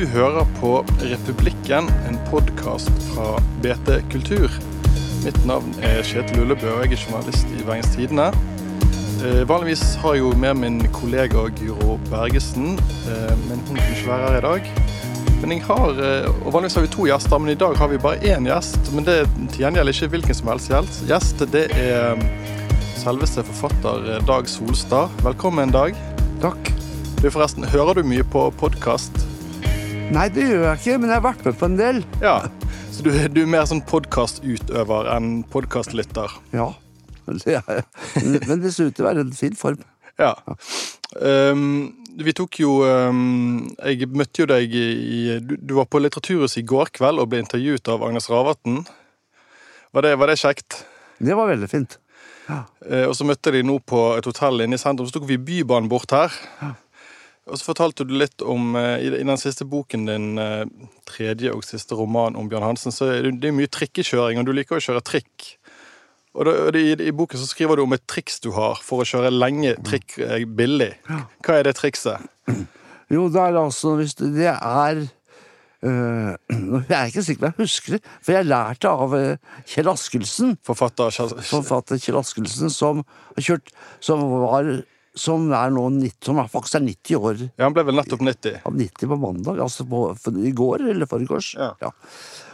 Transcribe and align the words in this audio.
Du 0.00 0.06
hører 0.06 0.46
på 0.56 0.78
Republikken, 1.00 1.90
en 2.08 2.16
podkast 2.30 3.02
fra 3.10 3.34
BT 3.60 3.98
Kultur. 4.08 4.54
Mitt 5.26 5.36
navn 5.44 5.74
er 5.84 5.98
Kjetil 6.08 6.40
Ullebø, 6.40 6.70
og 6.72 6.86
jeg 6.86 6.94
er 6.96 7.02
journalist 7.02 7.50
i 7.52 7.60
Bergens 7.66 7.90
Tidende. 7.92 8.30
Eh, 9.20 9.42
vanligvis 9.44 9.82
har 10.00 10.14
jeg 10.16 10.22
jo 10.22 10.30
med 10.40 10.56
min 10.62 10.78
kollega 10.96 11.42
Guro 11.58 11.98
Bergesen, 12.06 12.78
eh, 12.80 13.34
men 13.42 13.60
hun 13.66 13.76
kunne 13.76 13.92
ikke 13.92 14.08
være 14.08 14.30
her 14.30 14.38
i 14.38 14.44
dag. 14.46 14.70
Men 15.42 15.52
jeg 15.52 15.66
har, 15.68 15.90
eh, 15.90 16.30
og 16.46 16.52
Vanligvis 16.54 16.78
har 16.78 16.86
vi 16.86 16.92
to 16.96 17.04
gjester, 17.04 17.38
men 17.38 17.52
i 17.52 17.60
dag 17.60 17.76
har 17.76 17.88
vi 17.92 17.98
bare 17.98 18.24
én 18.24 18.48
gjest. 18.48 18.92
Men 18.94 19.04
det 19.04 19.18
er 19.20 19.28
til 19.52 19.66
gjengjeld 19.66 19.92
ikke 19.92 20.08
hvilken 20.14 20.34
som 20.34 20.48
helst 20.48 21.04
gjest. 21.12 21.44
Det 21.52 21.66
er 21.76 22.16
selveste 22.96 23.44
forfatter 23.44 24.14
eh, 24.14 24.24
Dag 24.24 24.48
Solstad. 24.48 25.12
Velkommen, 25.20 25.70
Dag. 25.70 25.92
Takk. 26.40 26.72
Du 27.20 27.28
forresten, 27.28 27.68
Hører 27.68 28.00
du 28.00 28.02
mye 28.02 28.24
på 28.24 28.48
podkast? 28.56 29.29
Nei, 30.10 30.24
det 30.34 30.42
gjør 30.42 30.64
jeg 30.64 30.78
ikke, 30.80 30.94
men 30.98 31.10
jeg 31.12 31.20
har 31.20 31.22
vært 31.22 31.44
med 31.46 31.56
på 31.60 31.66
en 31.68 31.74
del. 31.78 31.98
Ja, 32.18 32.34
Så 32.90 33.04
du, 33.06 33.12
du 33.30 33.44
er 33.44 33.50
mer 33.50 33.66
sånn 33.70 33.82
podkastutøver 33.86 35.06
enn 35.14 35.28
podkastlytter? 35.52 36.34
Ja. 36.50 36.72
Det 37.30 37.54
er, 37.60 37.84
men 38.48 38.58
det 38.58 38.72
ser 38.74 38.90
ut 38.90 38.96
til 38.98 39.04
å 39.04 39.06
være 39.06 39.22
en 39.22 39.30
fin 39.38 39.54
form. 39.54 39.84
Ja. 40.18 40.32
Um, 41.14 41.92
vi 42.18 42.34
tok 42.36 42.58
jo 42.58 42.80
um, 42.82 43.70
Jeg 43.78 44.10
møtte 44.10 44.42
jo 44.42 44.48
deg 44.50 44.74
i 44.74 45.38
du, 45.38 45.54
du, 45.56 45.72
var 45.78 45.86
på 45.90 46.02
Litteraturhuset 46.02 46.60
i 46.60 46.66
går 46.66 46.90
kveld 46.98 47.22
og 47.22 47.30
ble 47.30 47.40
intervjuet 47.44 47.92
av 47.94 48.02
Agnes 48.08 48.26
Ravatn. 48.32 48.82
Var 49.94 50.06
det, 50.08 50.16
var 50.18 50.34
det 50.34 50.40
kjekt? 50.42 50.82
Det 51.22 51.38
var 51.38 51.52
veldig 51.54 51.70
fint. 51.70 52.00
Ja. 52.50 52.64
Uh, 52.82 53.06
og 53.06 53.14
så 53.14 53.30
møtte 53.30 53.54
de 53.54 53.62
nå 53.62 53.78
på 53.86 54.08
et 54.18 54.26
hotell 54.26 54.66
inne 54.66 54.74
i 54.74 54.82
sentrum. 54.82 55.06
Så 55.06 55.20
tok 55.20 55.30
vi 55.30 55.38
Bybanen 55.38 55.90
bort 55.92 56.18
her. 56.18 56.34
Ja. 56.58 56.74
Og 57.50 57.58
så 57.58 57.66
fortalte 57.66 58.06
du 58.06 58.14
litt 58.14 58.44
om 58.46 58.76
uh, 58.78 58.96
i, 59.02 59.10
den 59.10 59.40
siste 59.40 59.66
boken 59.68 60.06
din, 60.06 60.28
uh, 60.38 60.62
tredje 61.10 61.52
og 61.52 61.66
siste 61.66 61.98
roman 61.98 62.38
om 62.38 62.48
Bjørn 62.50 62.70
Hansen, 62.70 62.94
så 62.94 63.10
er 63.10 63.26
det, 63.26 63.38
det 63.42 63.54
mye 63.56 63.70
trikkekjøring, 63.70 64.38
og 64.40 64.46
du 64.46 64.54
liker 64.54 64.78
å 64.78 64.84
kjøre 64.84 65.02
trikk. 65.04 65.54
Og, 66.38 66.46
det, 66.46 66.78
i, 66.78 66.92
i, 67.08 67.12
boken 67.12 67.40
så 67.40 67.48
skriver 67.50 67.78
du 67.78 67.84
om 67.84 67.96
et 67.96 68.04
triks 68.08 68.38
du 68.44 68.52
har 68.54 68.78
for 68.86 69.02
å 69.02 69.08
kjøre 69.08 69.32
lenge 69.34 69.74
trikk 69.86 70.14
eh, 70.22 70.44
billig. 70.46 70.92
Hva 71.42 71.56
er 71.58 71.66
det 71.66 71.78
trikset? 71.80 72.28
Jo, 73.10 73.24
det 73.26 73.40
er 73.42 73.56
altså 73.58 73.96
hvis 73.98 74.12
det, 74.20 74.28
det 74.36 74.52
er 74.54 75.00
øh, 75.90 76.34
jeg 76.52 76.94
er 76.94 77.08
ikke 77.08 77.24
sikker 77.26 77.40
på 77.40 77.48
jeg 77.48 77.56
husker 77.58 77.96
det, 77.96 78.12
for 78.22 78.36
jeg 78.36 78.46
lærte 78.46 78.92
av 78.92 79.16
uh, 79.16 79.56
Kjell 79.66 79.90
Askelsen. 79.90 80.52
Forfatter 80.62 81.10
Kjell, 81.16 81.34
Forfatter 81.48 81.98
Kjell 81.98 82.20
Askelsen, 82.20 82.70
som 82.70 83.02
har 83.32 83.46
kjørt 83.48 83.74
Som 83.98 84.22
var 84.44 84.70
som 85.18 85.48
er 85.56 85.72
nå 85.74 85.86
90, 85.96 86.18
som 86.28 86.38
faktisk 86.50 86.78
er 86.78 86.84
90 86.86 87.18
år. 87.18 87.42
Ja, 87.56 87.64
Han 87.66 87.74
ble 87.74 87.86
vel 87.88 87.98
nettopp 87.98 88.22
90? 88.22 88.60
Ja, 88.60 88.70
90 88.70 89.10
på 89.10 89.18
mandag. 89.18 89.58
Altså 89.64 89.86
på, 89.88 90.04
i 90.38 90.52
går 90.56 90.86
eller 90.92 91.10
forgårs. 91.10 91.54
Ja. 91.58 91.72
ja 91.82 91.90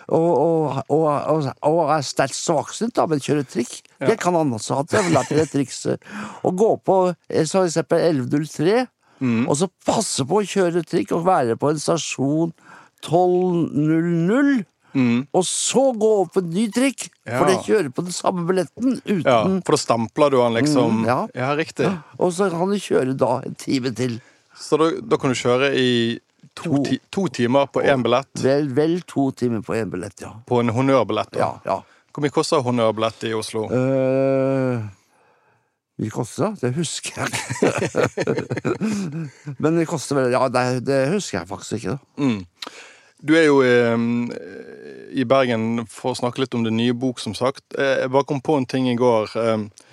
og, 0.07 0.83
og, 0.95 1.17
og, 1.27 1.49
og 1.67 1.81
er 1.91 2.05
sterkt 2.07 2.39
svaksynt, 2.39 2.99
men 3.11 3.23
kjører 3.23 3.47
trikk. 3.49 3.81
Ja. 3.99 4.13
Det 4.13 4.19
kan 4.23 4.37
han 4.39 4.55
også 4.55 4.79
ha. 4.79 4.85
Jeg 4.93 5.09
har 5.09 5.17
lært 5.17 5.33
det 5.35 5.49
trikset. 5.51 6.07
Å 6.47 6.53
gå 6.55 6.71
på 6.87 6.99
eh, 7.11 7.43
for 7.43 7.67
eksempel 7.67 8.05
1103, 8.13 8.87
mm. 9.19 9.43
og 9.49 9.59
så 9.59 9.71
passe 9.89 10.27
på 10.29 10.41
å 10.41 10.47
kjøre 10.47 10.85
trikk 10.87 11.17
og 11.17 11.27
være 11.27 11.59
på 11.59 11.73
en 11.73 11.83
stasjon 11.83 12.55
1200. 13.03 14.63
Mm. 14.97 15.27
Og 15.37 15.45
så 15.45 15.83
gå 15.93 16.11
opp 16.23 16.33
på 16.37 16.43
en 16.45 16.53
ny 16.55 16.67
trikk, 16.73 17.09
ja. 17.27 17.37
for 17.37 17.51
det 17.51 17.57
kjører 17.67 17.91
på 17.93 18.05
den 18.07 18.17
samme 18.17 18.47
billetten. 18.49 19.01
Uten... 19.05 19.25
Ja, 19.27 19.41
For 19.67 19.77
da 19.77 19.81
stampler 19.83 20.33
du 20.33 20.39
han 20.41 20.57
liksom? 20.57 21.03
Mm, 21.03 21.09
ja. 21.11 21.19
ja. 21.37 21.51
riktig. 21.59 21.91
Og 22.17 22.33
så 22.37 22.49
kan 22.53 22.73
du 22.73 22.79
kjøre 22.81 23.17
da 23.19 23.33
en 23.45 23.59
time 23.61 23.93
til. 23.97 24.17
Så 24.57 24.79
da, 24.81 24.89
da 25.05 25.19
kan 25.21 25.35
du 25.35 25.39
kjøre 25.39 25.75
i 25.77 25.91
To, 26.57 26.79
ti, 26.81 26.97
to 27.13 27.27
timer 27.29 27.67
på 27.69 27.83
én 27.85 28.01
billett? 28.01 28.31
Vel, 28.41 28.71
vel, 28.73 28.95
to 29.05 29.27
timer 29.37 29.61
på 29.61 29.75
én 29.77 29.91
billett, 29.93 30.23
ja. 30.25 30.31
På 30.49 30.63
en 30.63 30.73
honnørbillett? 30.73 31.37
Ja, 31.37 31.51
ja. 31.67 31.83
Hvor 32.15 32.25
mye 32.25 32.33
koster 32.33 32.63
honnørbillett 32.65 33.27
i 33.29 33.35
Oslo? 33.37 33.67
Uh, 33.69 34.87
mye 36.01 36.15
koster 36.15 36.55
det? 36.55 36.63
Det 36.63 36.71
husker 36.79 37.19
jeg 37.21 37.29
ikke. 37.29 38.07
Men 39.63 39.77
det 39.77 39.85
koster 39.91 40.17
vel 40.17 40.33
Ja, 40.33 40.47
det, 40.49 40.65
det, 40.89 41.03
husker 41.13 41.43
jeg 41.43 41.51
faktisk 41.51 41.77
ikke. 41.77 41.99
da. 41.99 42.25
Mm. 42.25 42.41
Du 43.23 43.33
er 43.37 43.47
jo 43.49 43.63
i, 43.65 43.73
i 45.21 45.25
Bergen 45.25 45.87
for 45.91 46.13
å 46.13 46.19
snakke 46.19 46.43
litt 46.43 46.55
om 46.57 46.65
det 46.67 46.75
nye 46.75 46.95
bok, 46.97 47.21
som 47.23 47.35
sagt. 47.37 47.65
Eh, 47.79 48.03
jeg 48.03 48.13
bare 48.13 48.29
kom 48.29 48.43
på 48.45 48.59
en 48.59 48.67
ting 48.69 48.89
i 48.91 48.97
går. 48.99 49.33
Eh, 49.41 49.87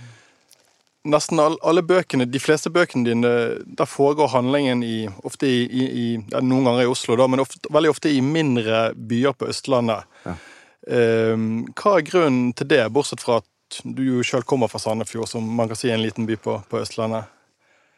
nesten 1.04 1.42
alle 1.44 1.84
bøkene, 1.86 2.28
de 2.30 2.42
fleste 2.42 2.72
bøkene 2.74 3.08
dine, 3.08 3.34
der 3.64 3.90
foregår 3.90 4.32
handlingen 4.34 4.84
i, 4.88 5.06
ofte 5.28 5.50
i, 5.50 5.64
i, 5.68 6.08
ja, 6.32 6.42
Noen 6.44 6.70
ganger 6.70 6.86
i 6.86 6.92
Oslo, 6.92 7.18
da, 7.20 7.28
men 7.28 7.44
ofte, 7.44 7.62
veldig 7.74 7.92
ofte 7.92 8.12
i 8.12 8.22
mindre 8.24 8.90
byer 8.96 9.36
på 9.38 9.50
Østlandet. 9.52 10.10
Ja. 10.28 10.38
Um, 10.84 11.64
hva 11.80 11.96
er 11.96 12.08
grunnen 12.08 12.52
til 12.60 12.68
det, 12.74 12.82
bortsett 12.92 13.24
fra 13.24 13.40
at 13.40 13.78
du 13.84 14.02
jo 14.04 14.24
sjøl 14.28 14.44
kommer 14.48 14.68
fra 14.72 14.82
Sandefjord, 14.84 15.30
som 15.32 15.46
man 15.58 15.70
kan 15.72 15.80
si 15.80 15.88
er 15.88 15.96
en 15.96 16.04
liten 16.04 16.28
by 16.28 16.36
på, 16.40 16.58
på 16.70 16.82
Østlandet? 16.84 17.32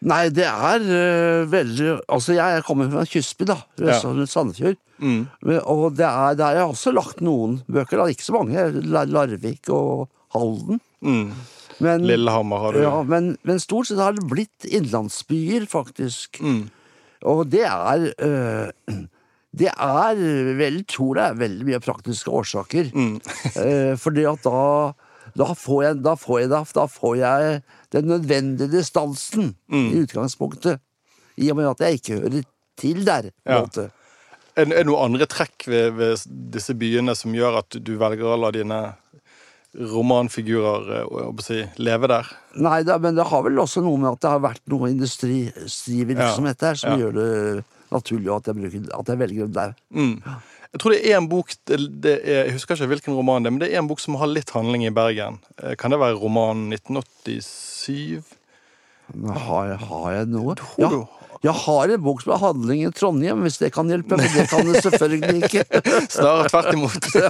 Nei, 0.06 0.28
det 0.34 0.46
er 0.46 0.84
uh, 0.86 1.46
veldig 1.50 1.88
Altså, 2.14 2.36
jeg 2.38 2.66
kommer 2.68 2.92
fra 2.92 3.06
kystby, 3.10 3.48
da. 3.50 3.58
Ja. 3.82 3.98
Sandefjord. 4.30 4.78
Mm. 5.02 5.26
Og 5.66 5.98
det 5.98 6.06
er, 6.08 6.38
der 6.38 6.60
jeg 6.60 6.64
har 6.64 6.72
også 6.72 6.94
lagt 6.94 7.24
noen 7.26 7.60
bøker, 7.66 8.00
da. 8.00 8.08
Ikke 8.14 8.28
så 8.28 8.38
mange. 8.38 8.68
Larvik 8.86 9.72
og 9.74 10.08
Halden. 10.36 10.82
Mm. 11.02 11.34
Men, 11.84 12.06
Lillehammer 12.08 12.62
har 12.62 12.76
du. 12.76 12.82
Ja, 12.86 12.96
men, 13.04 13.34
men, 13.44 13.60
stort 13.60 13.90
sett 13.90 14.00
har 14.00 14.16
det 14.16 14.28
blitt 14.30 14.68
innlandsbyer, 14.70 15.66
faktisk. 15.72 16.40
Mm. 16.40 16.68
Og 17.26 17.48
det 17.52 17.66
er 17.66 18.06
uh, 18.22 19.02
Det 19.56 19.72
er 19.72 20.22
vel, 20.60 20.82
tror 20.92 21.20
jeg, 21.22 21.40
veldig 21.40 21.68
mye 21.68 21.82
praktiske 21.84 22.32
årsaker. 22.32 22.92
Mm. 22.94 23.18
eh, 23.64 23.94
fordi 24.00 24.26
at 24.28 24.44
da 24.44 24.62
da 25.36 25.52
får, 25.58 25.84
jeg, 25.84 26.00
da, 26.06 26.16
får 26.16 26.42
jeg, 26.42 26.50
da, 26.52 26.88
får 26.88 27.16
jeg, 27.20 27.62
den 27.96 28.10
nødvendige 28.12 28.72
distansen 28.72 29.54
mm. 29.72 29.88
i 29.92 30.02
utgangspunktet. 30.06 30.80
I 31.36 31.52
og 31.52 31.60
med 31.60 31.72
at 31.74 31.84
jeg 31.84 32.00
ikke 32.00 32.20
hører 32.22 32.46
til 32.80 33.06
der. 33.08 33.32
Ja. 33.44 33.64
Er 34.56 34.70
det 34.72 34.86
noen 34.88 35.10
andre 35.10 35.28
trekk 35.28 35.68
ved, 35.68 35.98
ved, 35.98 36.24
disse 36.56 36.76
byene 36.80 37.16
som 37.20 37.36
gjør 37.36 37.60
at 37.60 37.76
du 37.84 37.98
velger 38.00 38.32
å 38.32 38.40
la 38.40 38.54
dine 38.56 38.80
romanfigurer 39.76 40.92
eh, 41.02 41.10
å 41.12 41.34
si, 41.44 41.60
leve 41.84 42.08
der? 42.08 42.30
Nei, 42.56 42.80
da, 42.88 42.96
men 43.04 43.18
det 43.18 43.28
har 43.28 43.44
vel 43.44 43.60
også 43.60 43.84
noe 43.84 44.00
med 44.00 44.14
at 44.14 44.24
det 44.24 44.32
har 44.32 44.44
vært 44.46 44.64
noe 44.72 44.92
industrivirksomhet 44.94 46.62
der 46.64 46.80
som 46.80 46.96
ja. 46.96 47.04
gjør 47.04 47.18
det 47.20 47.32
naturlig 47.92 48.32
at 48.32 48.48
jeg, 48.48 48.60
bruker, 48.62 48.86
at 48.96 49.12
jeg 49.12 49.20
velger 49.20 49.50
dem 49.50 49.56
der. 49.56 49.76
Mm. 49.92 50.16
Jeg 50.76 50.82
tror 50.84 50.92
det 50.92 51.04
er 51.08 51.16
en 51.16 51.28
bok 51.32 51.54
det 51.72 52.14
er, 52.18 52.42
Jeg 52.50 52.56
husker 52.58 52.76
ikke 52.76 52.90
hvilken 52.92 53.16
roman 53.16 53.46
det 53.46 53.48
er, 53.48 53.54
men 53.56 53.62
det 53.64 53.70
er 53.72 53.80
en 53.80 53.88
bok 53.88 54.02
som 54.04 54.18
har 54.20 54.28
litt 54.28 54.50
handling 54.52 54.84
i 54.84 54.92
Bergen. 54.92 55.38
Eh, 55.64 55.78
kan 55.80 55.94
det 55.94 56.02
være 56.02 56.18
romanen 56.20 56.74
1987? 56.76 58.34
Har 59.48 59.70
jeg, 59.70 59.78
har 59.88 60.10
jeg 60.18 60.28
noe? 60.34 60.58
Ja, 60.82 60.90
jeg 61.44 61.54
har 61.66 61.92
en 61.94 62.04
bok 62.04 62.22
som 62.24 62.34
er 62.36 62.42
handling 62.42 62.84
i 62.86 62.92
Trondheim, 62.96 63.42
hvis 63.46 63.58
det 63.62 63.72
kan 63.76 63.90
hjelpe, 63.92 64.18
men 64.20 64.30
det 64.34 64.46
kan 64.52 64.68
det 64.68 64.82
selvfølgelig 64.86 65.48
ikke. 65.48 65.64
Snarere 66.16 66.52
tvert 66.52 66.72
imot. 66.74 67.08
ja, 67.16 67.30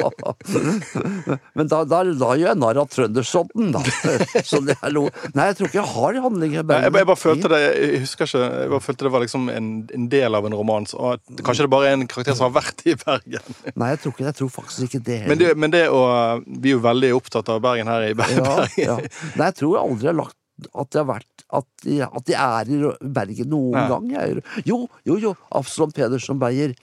ja. 0.00 1.38
Men 1.58 1.70
da, 1.70 1.82
da, 1.88 2.02
da, 2.04 2.30
gjør 2.38 2.50
jeg 2.50 2.60
narr 2.60 2.80
av 2.84 2.90
trøndersodden, 2.92 3.72
da. 3.74 3.82
Så 4.48 4.60
det 4.64 4.76
er 4.78 4.94
lo... 4.94 5.06
Nei, 5.34 5.48
jeg 5.50 5.58
tror 5.58 5.70
ikke 5.70 5.80
jeg 5.80 5.92
har 5.94 6.20
handling. 6.26 6.56
Jeg 6.58 6.68
Bergen 6.68 6.88
jeg, 6.88 6.98
jeg 7.00 7.10
bare 7.10 7.20
følte 7.20 7.50
det 7.52 7.60
jeg 7.64 8.02
husker 8.04 8.30
ikke, 8.30 8.44
jeg 8.44 8.72
bare 8.74 8.86
følte 8.86 9.08
det 9.08 9.14
var 9.16 9.24
liksom 9.24 9.50
en, 9.52 9.72
en 9.98 10.08
del 10.12 10.38
av 10.38 10.48
en 10.48 10.56
roman. 10.60 10.88
Så, 10.90 11.14
kanskje 11.42 11.66
det 11.66 11.72
bare 11.74 11.90
er 11.90 11.98
en 11.98 12.06
karakter 12.10 12.38
som 12.38 12.48
har 12.48 12.56
vært 12.60 12.86
i 12.88 12.96
Bergen. 13.00 13.58
Nei, 13.74 13.90
jeg 13.94 14.04
tror, 14.04 14.16
ikke, 14.16 14.28
jeg 14.28 14.38
tror 14.40 14.54
faktisk 14.60 14.88
ikke 14.88 15.02
det. 15.10 15.20
Men 15.30 15.40
det, 15.40 15.50
men 15.58 15.74
det 15.74 15.84
å, 15.92 16.04
Vi 16.44 16.72
er 16.72 16.78
jo 16.78 16.84
veldig 16.84 17.12
opptatt 17.18 17.50
av 17.52 17.60
Bergen 17.64 17.90
her 17.90 18.08
i 18.08 18.14
Bergen. 18.16 18.46
Ja, 18.78 18.96
Nei, 19.34 19.50
jeg 19.50 19.60
tror 19.60 19.76
jeg 19.76 19.82
aldri 19.84 20.10
har 20.10 20.18
lagt 20.18 20.38
at 20.62 20.90
de 20.92 21.00
har 21.00 21.08
vært 21.08 21.44
At 21.54 21.66
de, 21.84 22.00
at 22.04 22.26
de 22.26 22.34
er 22.38 22.70
i 22.72 22.78
Bergen 23.14 23.50
noen 23.52 23.78
ja. 23.78 23.86
gang. 23.90 24.06
Jeg, 24.14 24.44
jo, 24.66 24.84
jo, 25.06 25.18
jo! 25.22 25.34
Absalon 25.54 25.92
Pedersen 25.94 26.40
Beyer. 26.40 26.74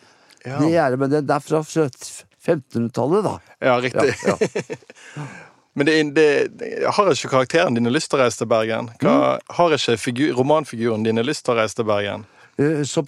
Ja. 0.45 0.57
Det 0.61 0.73
er 0.79 0.97
men 0.97 1.11
det 1.11 1.23
er 1.25 1.43
fra 1.43 1.61
1500-tallet, 1.61 3.25
da. 3.25 3.33
Ja, 3.61 3.77
riktig. 3.81 4.15
Ja, 4.25 4.37
men 5.77 5.89
det, 5.89 5.97
det, 6.15 6.69
har 6.87 7.11
ikke 7.13 7.33
karakteren 7.35 7.77
dine 7.77 7.93
lyst 7.93 8.11
til 8.11 8.19
å 8.19 8.23
reise 8.23 8.41
til 8.41 8.49
Bergen? 8.51 8.89
Hva, 9.01 9.17
mm. 9.17 9.51
Har 9.59 9.75
ikke 9.77 9.97
figur, 10.01 10.33
romanfiguren 10.39 11.05
dine 11.05 11.25
lyst 11.25 11.45
til 11.45 11.55
å 11.55 11.59
reise 11.61 11.77
til 11.77 11.89
Bergen? 11.89 12.25
Uh, 12.59 12.81
som 12.87 13.05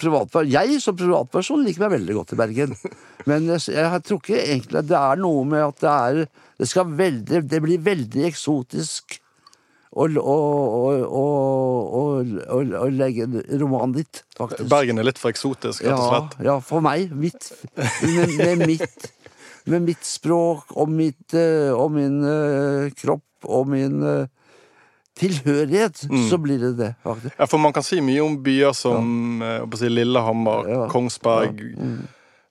jeg 0.47 0.77
som 0.81 0.95
privatperson 0.97 1.65
liker 1.65 1.83
meg 1.85 1.97
veldig 1.97 2.19
godt 2.19 2.35
i 2.35 2.39
Bergen. 2.43 2.77
Men 3.29 3.49
jeg, 3.55 3.65
jeg 3.75 4.05
tror 4.05 4.21
ikke 4.21 4.39
egentlig 4.39 4.85
det 4.91 4.99
er 4.99 5.19
noe 5.19 5.43
med 5.47 5.65
at 5.65 5.83
det 5.83 5.91
er 5.91 6.23
Det, 6.63 6.69
veldig, 6.85 7.43
det 7.49 7.59
blir 7.63 7.81
veldig 7.81 8.25
eksotisk 8.29 9.17
å, 9.93 10.35
å, 12.49 12.85
legge 12.89 13.27
romanen 13.61 13.93
ditt, 13.99 14.23
faktisk. 14.37 14.69
Bergen 14.71 14.97
er 15.01 15.05
litt 15.09 15.21
for 15.21 15.33
eksotisk, 15.33 15.83
rett 15.85 15.97
og 15.97 16.07
slett? 16.07 16.37
Ja, 16.39 16.45
ja 16.51 16.55
for 16.65 16.81
meg. 16.85 17.13
Mitt, 17.13 17.51
med, 18.01 18.33
med, 18.39 18.63
mitt, 18.73 19.11
med 19.69 19.85
mitt 19.91 20.07
språk 20.07 20.73
og, 20.73 20.89
mitt, 20.89 21.35
eh, 21.37 21.69
og 21.73 21.93
min 21.93 22.23
uh, 22.25 22.89
kropp 22.97 23.49
og 23.53 23.69
min 23.69 24.01
uh, 24.01 24.25
tilhørighet, 25.19 26.07
Mm. 26.09 26.29
så 26.29 26.37
blir 26.41 26.59
det 26.59 26.77
det, 26.77 26.95
faktisk. 27.03 27.35
Ja, 27.37 27.45
for 27.45 27.57
man 27.61 27.73
kan 27.73 27.83
si 27.83 28.01
mye 28.01 28.23
om 28.23 28.43
byer 28.43 28.73
som 28.73 29.41
ja. 29.41 29.61
si, 29.77 29.89
Lillehammer, 29.89 30.69
Ja. 30.69 30.87
Kongsberg, 30.89 31.61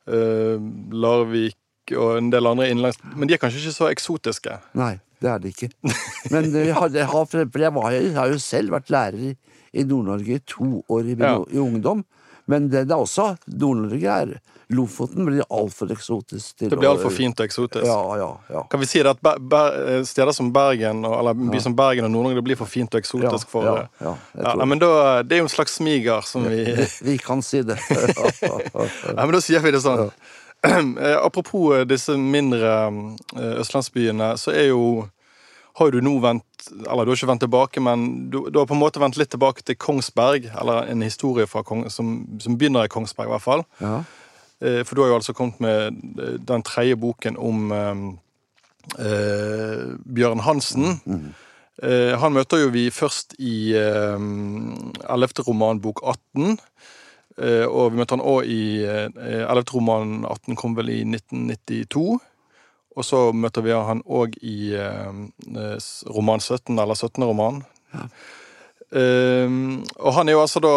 eh, 0.07 0.59
Larvik 0.93 1.59
og 1.97 2.19
en 2.19 2.31
del 2.31 2.47
andre 2.47 2.69
innenlands 2.71 2.99
Men 3.17 3.29
de 3.29 3.35
er 3.35 3.39
kanskje 3.43 3.59
ikke 3.59 3.75
så 3.75 3.89
eksotiske? 3.91 4.61
Nei, 4.79 5.01
det 5.23 5.31
er 5.31 5.43
det 5.43 5.53
ikke. 5.55 5.69
Men 6.35 6.51
jeg, 6.53 6.75
har, 6.77 6.89
jeg, 6.95 7.07
har, 7.07 7.37
jeg, 7.39 7.73
var, 7.77 7.91
jeg 7.95 8.15
har 8.17 8.33
jo 8.35 8.39
selv 8.43 8.75
vært 8.75 8.91
lærer 8.93 9.29
i, 9.31 9.85
Nord-Norge 9.89 10.37
i 10.41 10.43
to 10.47 10.83
år 10.91 11.13
i, 11.13 11.17
Ja. 11.19 11.37
i 11.55 11.59
ungdom. 11.63 12.03
Men 12.51 12.67
det, 12.73 12.89
det 12.91 12.97
er 12.97 13.03
også 13.05 13.37
Nord-Norge 13.47 14.17
er 14.23 14.41
Lofoten 14.73 15.27
blir 15.29 15.43
altfor 15.53 15.91
eksotisk. 15.93 16.55
til 16.57 16.71
Det 16.73 16.79
blir 16.81 16.89
altfor 16.89 17.13
fint 17.13 17.37
og 17.43 17.45
eksotisk. 17.45 17.85
Ja, 17.85 17.99
ja, 18.17 18.29
ja. 18.55 18.63
Kan 18.73 18.81
vi 18.81 18.87
si 18.89 19.03
det 19.05 19.11
at 19.11 19.19
Ber 19.21 19.37
Ber 19.53 19.75
eh, 19.99 20.05
steder 20.09 20.33
som 20.33 20.49
Bergen, 20.55 21.03
og- 21.05 21.19
eller 21.19 21.35
by 21.37 21.61
som 21.61 21.75
Bergen 21.77 22.07
og 22.09 22.11
Nord-Norge, 22.15 22.39
det 22.41 22.45
blir 22.47 22.57
for 22.57 22.71
fint 22.73 22.95
og 22.97 23.03
eksotisk 23.03 23.51
for 23.53 23.69
ja, 23.69 23.75
eh, 23.83 24.07
ja, 24.41 24.55
ja, 24.57 24.65
men 24.65 24.81
da, 24.81 25.21
Det 25.23 25.37
er 25.37 25.43
jo 25.43 25.49
en 25.51 25.53
slags 25.53 25.77
smiger 25.77 26.25
som 26.25 26.49
vi 26.49 26.65
Vi 27.05 27.19
kan 27.21 27.43
si 27.45 27.61
det. 27.63 27.77
Ja, 29.17 29.27
men 29.27 29.33
da 29.37 29.41
sier 29.45 29.61
vi 29.61 29.71
det 29.77 29.83
sånn. 29.85 30.09
Eh, 30.65 31.17
Apropos 31.19 31.73
eh, 31.75 31.85
disse 31.91 32.15
mindre 32.17 32.73
eh, 33.35 33.55
østlandsbyene, 33.61 34.37
så 34.39 34.53
er 34.55 34.69
jo 34.69 35.09
har 35.79 35.91
du 35.91 36.01
nå 36.05 36.19
vendt 36.21 36.45
Eller 36.87 37.05
du 37.07 37.11
har 37.13 37.17
ikke 37.17 37.29
vendt 37.31 37.43
tilbake, 37.43 37.81
men 37.83 38.03
du, 38.31 38.43
du 38.51 38.59
har 38.61 38.67
på 38.69 38.75
en 38.77 38.83
måte 38.83 39.01
vendt 39.03 39.17
litt 39.19 39.31
tilbake 39.33 39.65
til 39.67 39.75
Kongsberg. 39.81 40.51
Eller 40.61 40.91
en 40.93 41.03
historie 41.03 41.47
Kong, 41.47 41.87
som, 41.91 42.13
som 42.39 42.59
begynner 42.61 42.85
i 42.87 42.93
Kongsberg, 42.93 43.31
i 43.31 43.35
hvert 43.35 43.43
fall. 43.47 43.65
Ja. 43.81 44.03
Eh, 44.63 44.83
For 44.87 44.95
du 44.95 45.03
har 45.03 45.09
jo 45.11 45.17
altså 45.19 45.33
kommet 45.35 45.59
med 45.65 45.97
eh, 46.23 46.37
den 46.39 46.63
tredje 46.63 46.97
boken 46.97 47.37
om 47.41 47.73
eh, 47.73 48.03
eh, 48.99 49.97
Bjørn 50.07 50.45
Hansen. 50.47 51.01
Eh, 51.83 52.13
han 52.21 52.35
møter 52.37 52.63
jo 52.63 52.71
vi 52.75 52.87
først 52.95 53.35
i 53.43 53.73
eh, 53.75 54.19
11. 55.09 55.43
roman, 55.49 55.81
bok 55.83 56.03
18. 56.05 56.59
Eh, 57.43 57.65
og 57.67 57.95
vi 57.95 58.03
møtte 58.03 58.15
han 58.19 58.23
òg 58.29 58.45
i 58.47 58.63
eh, 58.85 59.09
11. 59.49 59.65
roman 59.75 60.19
18 60.29 60.59
kom 60.61 60.77
vel 60.79 60.93
i 60.93 61.01
1992. 61.09 62.21
Og 62.93 63.07
så 63.07 63.25
møter 63.33 63.65
vi 63.65 63.73
han 63.73 64.03
òg 64.05 64.37
i 64.45 64.75
eh, 64.77 65.91
roman 66.13 66.43
17, 66.43 66.77
eller 66.77 66.99
17. 66.99 67.25
roman. 67.25 67.63
Um, 68.93 69.81
og 70.05 70.13
han 70.19 70.29
er 70.29 70.35
jo 70.35 70.43
altså 70.43 70.61
da 70.61 70.73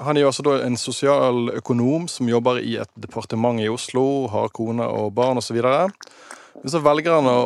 Han 0.00 0.16
er 0.16 0.22
jo 0.22 0.28
altså 0.30 0.44
da 0.46 0.54
en 0.64 0.78
sosialøkonom 0.80 2.06
som 2.08 2.30
jobber 2.30 2.62
i 2.64 2.78
et 2.80 2.88
departement 2.96 3.60
i 3.60 3.68
Oslo, 3.68 4.24
har 4.32 4.48
kone 4.56 4.86
og 4.88 5.12
barn 5.18 5.36
osv. 5.36 5.58
Men 5.60 6.72
så 6.72 6.80
velger 6.80 7.18
han 7.18 7.28
å, 7.28 7.40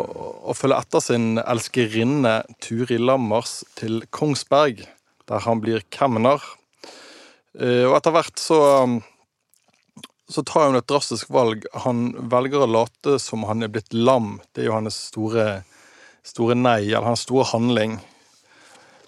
å 0.47 0.55
følge 0.55 0.79
etter 0.79 1.03
sin 1.03 1.26
elskerinne 1.43 2.37
Turi 2.62 3.00
Lammers 3.03 3.65
til 3.79 4.05
Kongsberg, 4.15 4.85
der 5.26 5.43
han 5.43 5.62
blir 5.65 5.82
kemner. 5.91 6.38
Uh, 7.59 7.91
og 7.91 7.99
etter 7.99 8.15
hvert 8.15 8.38
så 8.38 8.61
så 10.35 10.43
tar 10.47 10.69
han 10.69 10.79
et 10.81 10.89
drastisk 10.91 11.31
valg. 11.35 11.65
Han 11.87 12.09
velger 12.33 12.65
å 12.65 12.71
late 12.71 13.19
som 13.23 13.47
han 13.49 13.63
er 13.63 13.71
blitt 13.73 13.95
lam. 13.95 14.41
Det 14.53 14.65
er 14.65 14.69
jo 14.73 14.75
hans 14.79 14.99
store, 15.13 15.63
store 16.27 16.57
nei, 16.59 16.81
eller 16.91 17.07
hans 17.13 17.23
store 17.29 17.47
handling. 17.53 18.01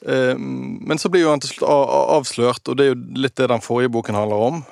Eh, 0.07 0.37
Men 0.39 0.99
så 0.99 1.09
blir 1.11 1.25
jo 1.25 1.33
han 1.33 1.41
til 1.43 1.51
slutt 1.55 1.69
avslørt, 2.17 2.69
og 2.69 2.77
det 2.79 2.87
er 2.87 2.95
jo 2.95 3.03
litt 3.25 3.37
det 3.41 3.49
den 3.51 3.65
forrige 3.65 3.93
boken 3.97 4.15
handler 4.19 4.45
om. 4.51 4.65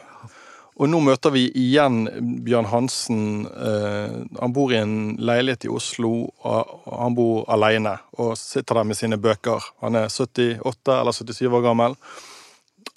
Og 0.74 0.88
nå 0.90 0.98
møter 1.06 1.30
vi 1.30 1.44
igjen 1.54 2.00
Bjørn 2.44 2.66
Hansen. 2.66 3.46
eh, 3.46 4.14
Han 4.40 4.52
bor 4.52 4.72
i 4.72 4.80
en 4.80 5.16
leilighet 5.18 5.66
i 5.66 5.70
Oslo, 5.70 6.30
og 6.42 6.80
han 6.90 7.14
bor 7.14 7.44
alene 7.48 7.96
og 8.18 8.36
sitter 8.36 8.74
der 8.80 8.84
med 8.84 8.96
sine 8.98 9.16
bøker. 9.18 9.62
Han 9.82 9.94
er 9.94 10.08
78 10.10 11.00
eller 11.00 11.12
77 11.12 11.46
år 11.50 11.62
gammel. 11.62 11.94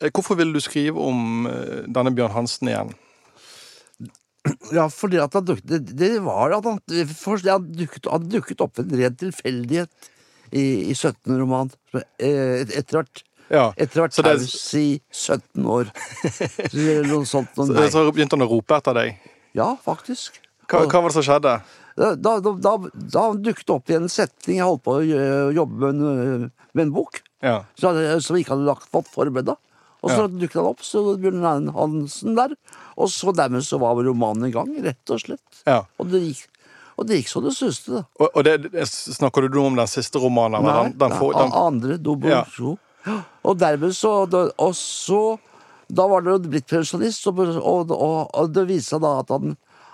Eh, 0.01 0.09
Hvorfor 0.09 0.35
vil 0.37 0.53
du 0.53 0.59
skrive 0.59 0.97
om 0.97 1.47
denne 1.87 2.13
Bjørn 2.13 2.33
Hansen 2.33 2.67
igjen? 2.67 2.95
Ja, 4.77 4.87
fordi 4.91 5.19
at 5.23 5.33
han 5.37 5.45
dukket, 5.47 5.67
det, 5.69 5.95
det 5.99 6.11
var 6.25 6.53
at 6.57 6.65
han, 6.67 6.81
først, 7.11 7.47
han, 7.49 7.67
dukket, 7.77 8.09
han 8.11 8.27
dukket 8.31 8.61
opp 8.65 8.79
en 8.81 8.91
ren 8.99 9.15
tilfeldighet 9.19 10.11
i, 10.51 10.91
i 10.91 10.95
17. 10.95 11.33
roman. 11.39 11.71
Et, 11.93 12.71
Etter 12.77 13.01
hvert 13.01 13.23
Ja, 13.51 13.69
Etter 13.79 14.03
hvert 14.03 14.15
taus 14.17 14.55
i 14.79 14.99
17 15.11 15.65
år. 15.71 15.91
Noe 17.07 17.23
sånt. 17.27 17.53
Noe, 17.59 17.87
så, 17.87 17.89
så 17.95 18.05
begynte 18.11 18.35
han 18.39 18.45
å 18.47 18.51
rope 18.51 18.75
etter 18.79 18.97
deg. 18.97 19.29
Ja, 19.57 19.71
faktisk. 19.83 20.41
Hva, 20.67 20.83
hva 20.83 20.99
var 20.99 21.11
det 21.11 21.15
som 21.15 21.23
skjedde? 21.25 21.53
Da, 21.97 22.11
da, 22.19 22.35
da, 22.43 22.73
da, 22.93 23.21
dukket 23.33 23.65
det 23.65 23.73
opp 23.73 23.89
i 23.89 23.95
en 23.97 24.09
setning 24.11 24.59
jeg 24.59 24.67
holdt 24.67 24.83
på 24.85 24.99
å 24.99 25.05
jobbe 25.55 25.79
med 25.79 26.03
en, 26.03 26.43
med 26.77 26.83
en 26.83 26.91
bok, 26.93 27.23
Ja. 27.41 27.63
så 27.79 27.89
som 28.21 28.35
vi 28.35 28.43
ikke 28.43 28.53
hadde 28.53 28.67
lagt, 28.67 28.85
fått 28.93 29.09
forberedt. 29.09 29.55
Og 30.03 30.11
så 30.11 30.21
Ja. 30.21 30.27
dukket 30.27 30.59
han 30.59 30.69
opp, 30.69 30.83
så 30.85 31.01
Bjørn 31.17 31.71
Hansen 31.73 32.35
der. 32.35 32.53
Og 32.97 33.09
så 33.09 33.33
dermed 33.33 33.65
så 33.65 33.79
var 33.79 33.95
romanen 33.95 34.47
i 34.47 34.51
gang, 34.51 34.69
rett 34.83 35.09
og 35.09 35.19
slett. 35.19 35.63
ja. 35.65 35.85
Og 35.99 36.11
det 36.11 36.21
gikk, 36.21 36.47
og 36.97 37.07
det 37.07 37.17
gikk 37.17 37.29
så 37.29 37.41
det 37.43 37.53
suste. 37.55 38.05
Og, 38.19 38.29
og 38.33 38.43
det, 38.43 38.71
det, 38.71 38.85
snakker 38.87 39.41
du 39.41 39.57
nå 39.57 39.65
om 39.67 39.75
den 39.75 39.87
siste 39.87 40.19
romanen? 40.21 40.63
Nei, 40.63 40.83
den, 40.89 40.97
den, 40.97 41.09
nei, 41.09 41.33
den, 41.33 41.51
andre 41.51 41.97
Dobosjo. 41.97 42.77
Ja. 43.05 43.21
Og 43.43 43.57
dermed 43.57 43.93
så 43.95 44.27
Og 44.59 44.73
så 44.75 45.39
Da 45.87 46.03
var 46.05 46.19
det 46.19 46.33
jo 46.33 46.49
blitt 46.51 46.67
pensjonist, 46.67 47.25
og, 47.27 47.39
og, 47.39 47.91
og 48.35 48.49
det 48.51 48.65
viste 48.67 48.97
seg 48.97 49.01
da 49.01 49.19
at 49.21 49.29
han, 49.31 49.53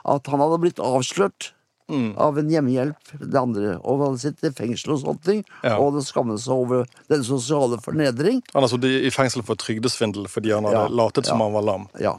at 0.10 0.26
han 0.26 0.42
hadde 0.42 0.58
blitt 0.58 0.80
avslørt 0.82 1.52
Mm. 1.94 2.12
av 2.18 2.38
en 2.42 2.50
hjemmehjelp, 2.50 3.14
det 3.22 3.40
andre, 3.40 3.78
og 3.86 4.02
han 4.02 4.18
sitter 4.18 4.50
i 4.50 4.56
fengsel 4.58 4.96
og 4.96 5.02
sånne 5.04 5.24
ting, 5.28 5.44
Ja. 5.64 5.78
og 5.78 5.94
det 5.96 6.04
skammet 6.08 6.42
seg 6.42 6.54
over 6.58 6.86
den 7.12 7.24
sosiale 7.24 7.78
fornedring. 7.84 8.42
han 8.54 8.64
har 8.66 8.70
sittet 8.72 9.06
i 9.06 9.12
fengsel 9.14 9.46
for 9.46 9.56
trygdesvindel 9.56 10.26
fordi 10.28 10.52
han 10.56 10.66
hadde 10.66 10.88
Ja, 10.90 10.94
latet 11.04 11.30
som 11.30 11.40
han 11.40 11.54
var 11.54 11.62
lam. 11.62 11.88
Ja. 12.02 12.18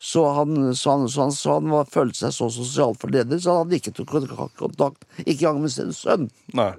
Så 0.00 0.22
han, 0.30 0.74
så 0.78 0.90
han, 0.94 1.08
så 1.10 1.22
han, 1.24 1.32
så 1.34 1.54
han 1.58 1.70
var, 1.74 1.88
følte 1.90 2.20
seg 2.22 2.34
så 2.36 2.46
sosialt 2.54 3.00
fornedret, 3.02 3.42
så 3.42 3.50
han 3.56 3.64
hadde 3.66 3.80
ikke 3.80 3.94
tok 3.98 4.12
kontakt, 4.56 5.02
ikke 5.24 5.40
engang 5.42 5.62
med 5.64 5.72
sin 5.74 5.90
sønn. 5.92 6.28
Nei. 6.54 6.70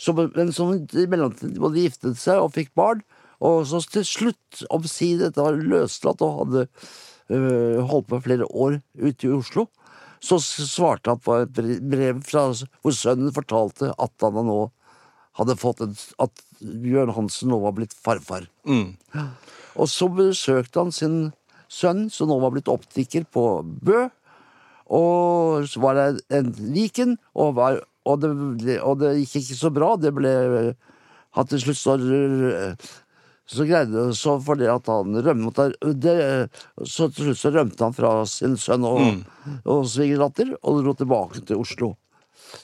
Så, 0.00 0.14
men 0.16 0.52
så 0.56 0.70
i 0.72 1.04
mellomtiden 1.12 1.58
både 1.60 1.84
giftet 1.84 2.16
seg 2.16 2.40
og 2.40 2.54
fikk 2.56 2.72
barn, 2.74 3.02
og 3.44 3.66
så 3.68 3.82
til 3.92 4.06
slutt, 4.08 4.64
omsider 4.72 5.28
dette 5.28 5.44
var 5.44 5.58
løslatt 5.60 6.22
og 6.24 6.38
hadde 6.40 6.66
øh, 7.34 7.82
holdt 7.84 8.08
på 8.08 8.22
flere 8.24 8.48
år 8.48 8.78
ute 8.96 9.28
i 9.28 9.34
Oslo, 9.34 9.66
så 10.24 10.38
svarte 10.40 11.12
han 11.12 11.20
på 11.22 11.36
et 11.42 11.60
brev 11.84 12.22
fra, 12.26 12.48
hvor 12.82 12.96
sønnen 12.96 13.34
fortalte 13.34 13.92
at 13.92 14.24
han 14.24 14.40
nå 14.48 14.58
hadde 15.38 15.56
fått 15.58 15.82
en, 15.84 15.94
at 16.22 16.44
Bjørn 16.60 17.12
Hansen 17.16 17.50
nå 17.50 17.58
var 17.64 17.74
blitt 17.76 17.94
farfar. 17.94 18.46
Mm. 18.64 18.94
Og 19.74 19.90
så 19.90 20.08
besøkte 20.12 20.84
han 20.84 20.94
sin 20.94 21.18
sønn, 21.72 22.06
som 22.12 22.30
nå 22.30 22.38
var 22.42 22.54
blitt 22.54 22.70
optiker 22.70 23.26
på 23.34 23.46
Bø. 23.64 24.06
Og 24.94 25.66
så 25.68 25.82
var 25.82 25.98
det 25.98 26.08
en 26.36 26.52
Viken, 26.54 27.16
og, 27.34 27.56
var, 27.58 27.80
og, 28.06 28.22
det, 28.22 28.78
og 28.80 29.00
det 29.02 29.16
gikk 29.22 29.40
ikke 29.42 29.58
så 29.58 29.72
bra. 29.74 29.94
Det 29.98 30.14
ble 30.14 30.34
at 31.34 31.50
til 31.50 31.64
slutt 31.64 31.80
så, 31.80 31.96
så 33.46 33.66
greide 33.68 34.06
så 34.16 34.38
fordi 34.40 34.68
at 34.72 34.86
han 34.88 35.16
rømte 35.24 35.66
det, 36.00 36.14
Så 36.88 37.10
til 37.12 37.28
slutt 37.28 37.40
så 37.40 37.52
rømte 37.52 37.84
han 37.84 37.96
fra 37.96 38.12
sin 38.28 38.56
sønn 38.56 38.86
og, 38.88 39.24
og 39.68 39.84
svigerdatter 39.90 40.54
og 40.62 40.82
dro 40.84 40.94
tilbake 40.96 41.44
til 41.44 41.60
Oslo. 41.60 41.94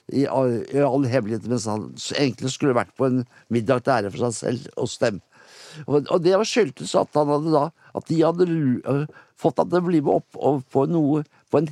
I, 0.08 0.24
I 0.24 0.80
all 0.84 1.04
hemmelighet, 1.04 1.48
mens 1.50 1.66
han 1.68 1.90
egentlig 2.16 2.52
skulle 2.54 2.76
vært 2.78 2.94
på 2.96 3.08
en 3.10 3.24
middag 3.52 3.84
til 3.84 3.96
ære 3.96 4.12
for 4.14 4.24
seg 4.28 4.36
selv 4.38 4.70
hos 4.78 4.96
dem. 5.02 5.20
Og, 5.86 6.06
og 6.08 6.22
det 6.24 6.36
var 6.38 6.48
skyldtes 6.48 6.94
at 6.98 7.14
han 7.14 7.30
hadde 7.30 7.52
da 7.54 7.68
At 7.94 8.08
de 8.08 8.16
hadde 8.22 8.46
fått 9.38 9.58
han 9.60 9.68
til 9.70 9.78
å 9.78 9.86
bli 9.86 10.00
med 10.02 10.16
opp 10.16 10.38
og 10.38 10.64
på 10.70 10.82
noe 10.90 11.22
På 11.50 11.60
en, 11.60 11.68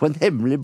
på 0.00 0.08
en 0.08 0.16
hemmelig 0.22 0.60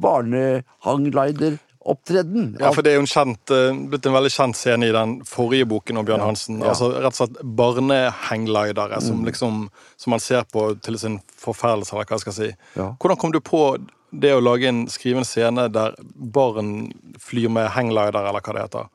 barnehanglider-opptreden. 1.84 2.60
Ja, 2.60 2.72
for 2.72 2.82
det 2.82 2.92
er 2.92 2.98
jo 2.98 3.04
en 3.04 3.10
kjent, 3.10 3.50
eh, 3.50 3.88
blitt 3.88 4.06
en 4.06 4.12
veldig 4.12 4.30
kjent 4.30 4.56
scene 4.56 4.88
i 4.88 4.92
den 4.92 5.20
forrige 5.24 5.66
boken 5.66 5.98
om 5.98 6.04
Bjørn 6.06 6.20
Hansen. 6.20 6.60
ja. 6.60 6.68
Altså 6.68 6.92
rett 6.92 7.14
og 7.14 7.28
slett 7.28 7.42
barnehanglidere 7.42 9.00
som 9.00 9.24
liksom 9.24 9.70
Som 9.96 10.10
man 10.10 10.20
ser 10.20 10.44
på 10.44 10.80
til 10.80 10.98
sin 10.98 11.20
forferdelse, 11.36 11.92
eller 11.92 12.06
hva 12.06 12.16
jeg 12.16 12.20
skal 12.20 12.32
si. 12.32 12.56
Ja. 12.74 12.96
Hvordan 12.98 13.18
kom 13.18 13.32
du 13.32 13.40
på 13.40 13.76
det 14.12 14.32
å 14.32 14.40
lage 14.40 14.66
en 14.66 14.86
skrive 14.86 15.24
scene 15.24 15.70
der 15.70 15.94
barn 16.16 16.92
flyr 17.18 17.50
med 17.50 17.68
hanglider, 17.68 18.26
eller 18.26 18.40
hva 18.40 18.54
det 18.54 18.62
heter? 18.62 18.88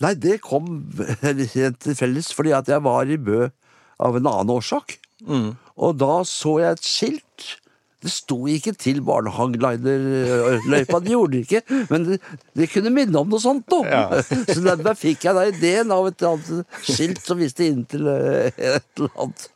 Nei, 0.00 0.14
det 0.14 0.40
kom 0.40 0.92
helt 1.22 1.80
tilfeldig, 1.80 2.32
fordi 2.32 2.52
at 2.52 2.68
jeg 2.68 2.80
var 2.82 3.02
i 3.02 3.16
Bø 3.16 3.50
av 3.98 4.16
en 4.16 4.26
annen 4.26 4.50
årsak. 4.50 4.98
Og 5.26 5.98
da 5.98 6.22
så 6.22 6.60
jeg 6.60 6.72
et 6.72 6.86
skilt. 6.86 7.58
Det 8.02 8.10
sto 8.10 8.36
ikke 8.50 8.74
til 8.74 8.98
barnehangliderløypa, 9.06 11.00
det 11.04 11.12
gjorde 11.12 11.36
det 11.36 11.42
ikke, 11.46 11.82
men 11.90 12.06
det, 12.08 12.18
det 12.58 12.68
kunne 12.72 12.90
minne 12.94 13.20
om 13.20 13.30
noe 13.30 13.42
sånt 13.42 13.68
noe. 13.70 13.86
Ja. 13.86 14.22
Så 14.22 14.58
dermed 14.64 14.98
fikk 14.98 15.28
jeg 15.28 15.38
da 15.38 15.44
ideen 15.50 15.94
av 15.94 16.08
et 16.10 16.18
eller 16.18 16.34
annet 16.34 16.80
skilt 16.82 17.22
som 17.22 17.38
viste 17.38 17.68
inn 17.68 17.84
til 17.86 18.10
eh, 18.10 18.50
et 18.50 18.88
eller 18.98 19.14
annet. 19.22 19.46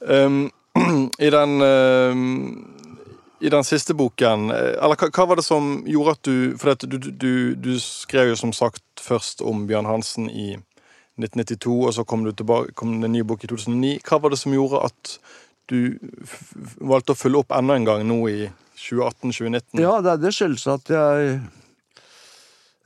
Um, 0.00 0.42
I 1.26 1.30
den 1.34 1.62
um, 1.62 2.26
i 3.40 3.50
den 3.50 3.64
siste 3.64 3.94
boken 3.94 4.50
eh, 4.50 4.74
Eller 4.82 4.98
hva, 4.98 5.08
hva 5.14 5.26
var 5.30 5.38
det 5.38 5.46
som 5.46 5.82
gjorde 5.86 6.14
at 6.16 6.26
du 6.26 6.36
For 6.58 6.74
du, 6.82 6.98
du, 6.98 7.34
du, 7.54 7.72
skrev 7.82 8.32
jo 8.32 8.38
som 8.38 8.54
sagt 8.54 8.82
først 9.02 9.42
om 9.46 9.66
Bjørn 9.68 9.86
Hansen 9.86 10.26
i 10.30 10.56
1992, 11.18 11.86
og 11.86 11.94
så 11.94 12.04
kom, 12.06 12.22
tilbake, 12.30 12.74
kom 12.78 13.00
det 13.00 13.08
en 13.08 13.16
ny 13.16 13.24
bok 13.26 13.42
i 13.42 13.48
2009. 13.50 13.96
Hva 14.06 14.20
var 14.22 14.30
det 14.30 14.38
som 14.38 14.54
gjorde 14.54 14.84
at 14.86 15.14
du 15.70 15.98
valgte 16.80 17.14
å 17.14 17.18
følge 17.18 17.42
opp 17.42 17.54
enda 17.56 17.76
en 17.78 17.86
gang 17.88 18.04
nå 18.08 18.18
i 18.30 18.48
2018-2019? 18.78 19.82
Ja, 19.82 19.98
det, 20.04 20.18
det 20.22 20.32
skyldes 20.36 20.66
at 20.70 20.92
jeg 20.92 21.38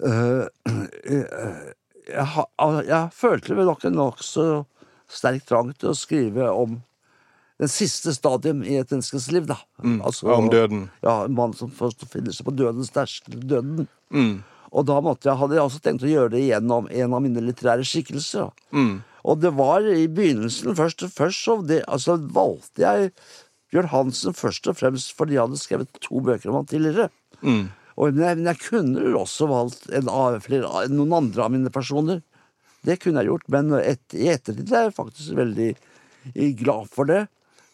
øh, 0.03 0.47
jeg, 1.07 1.27
jeg, 2.11 2.87
jeg, 2.89 3.03
følte 3.17 3.59
vel 3.59 3.69
nok 3.71 3.85
en 3.89 3.99
nokså 4.01 4.47
sterk 5.13 5.45
trang 5.49 5.75
til 5.77 5.93
å 5.93 5.99
skrive 5.99 6.49
om 6.51 6.81
den 7.63 7.71
siste 7.71 8.15
stadium 8.17 8.65
i 8.67 8.79
et 8.81 8.91
menneskes 8.91 9.29
liv, 9.31 9.45
da. 9.47 9.59
Mm, 9.85 10.01
altså, 10.03 10.27
om 10.35 10.49
døden. 10.51 10.89
Ja, 11.05 11.21
en 11.29 11.37
mann 11.37 11.53
som 11.55 11.71
først 11.71 12.03
finner 12.11 12.35
seg 12.35 12.49
på 12.49 12.55
dødens 12.59 12.91
terskel, 12.91 13.37
døden. 13.39 13.87
Mm. 14.11 14.41
Og 14.73 14.87
da 14.89 14.97
måtte 15.05 15.29
jeg, 15.29 15.39
hadde 15.39 15.59
jeg 15.59 15.69
også 15.69 15.83
tenkt 15.85 16.07
å 16.07 16.11
gjøre 16.11 16.33
det 16.35 16.43
gjennom 16.47 16.89
en 16.91 17.15
av 17.15 17.23
mine 17.23 17.45
litterære 17.45 17.85
skikkelser. 17.87 18.51
Mm. 18.75 19.03
Og 19.23 19.39
det 19.43 19.53
var 19.55 19.87
i 19.87 20.09
begynnelsen 20.11 20.77
først 20.79 21.05
først 21.15 21.47
så 21.47 21.59
det, 21.67 21.83
altså, 21.87 22.19
valgte 22.35 22.83
jeg 22.83 23.13
Bjørn 23.73 23.93
Hansen 23.93 24.37
først 24.37 24.67
og 24.69 24.77
fremst 24.81 25.15
fordi 25.17 25.39
jeg 25.39 25.47
hadde 25.47 25.61
skrevet 25.61 26.03
to 26.03 26.21
bøker 26.25 26.51
om 26.51 26.61
han 26.61 26.69
tidligere. 26.69 27.09
Mm. 27.41 27.71
Og, 27.97 28.13
men, 28.13 28.25
jeg, 28.25 28.39
men, 28.41 28.51
jeg, 28.51 28.61
kunne 28.67 29.15
også 29.19 29.49
valgt 29.51 29.89
en, 29.95 30.11
flere, 30.45 30.87
noen 30.93 31.17
andre 31.17 31.47
av 31.47 31.55
mine 31.55 31.73
personer. 31.73 32.21
Det 32.83 32.99
kunne 33.01 33.23
jeg 33.23 33.31
gjort, 33.31 33.49
men 33.53 33.73
et, 33.79 34.03
i 34.19 34.29
ettertid 34.33 34.73
er 34.75 34.89
jeg 34.89 34.97
faktisk 34.97 35.39
veldig 35.39 35.71
glad 36.59 36.91
for 36.93 37.09
det. 37.09 37.25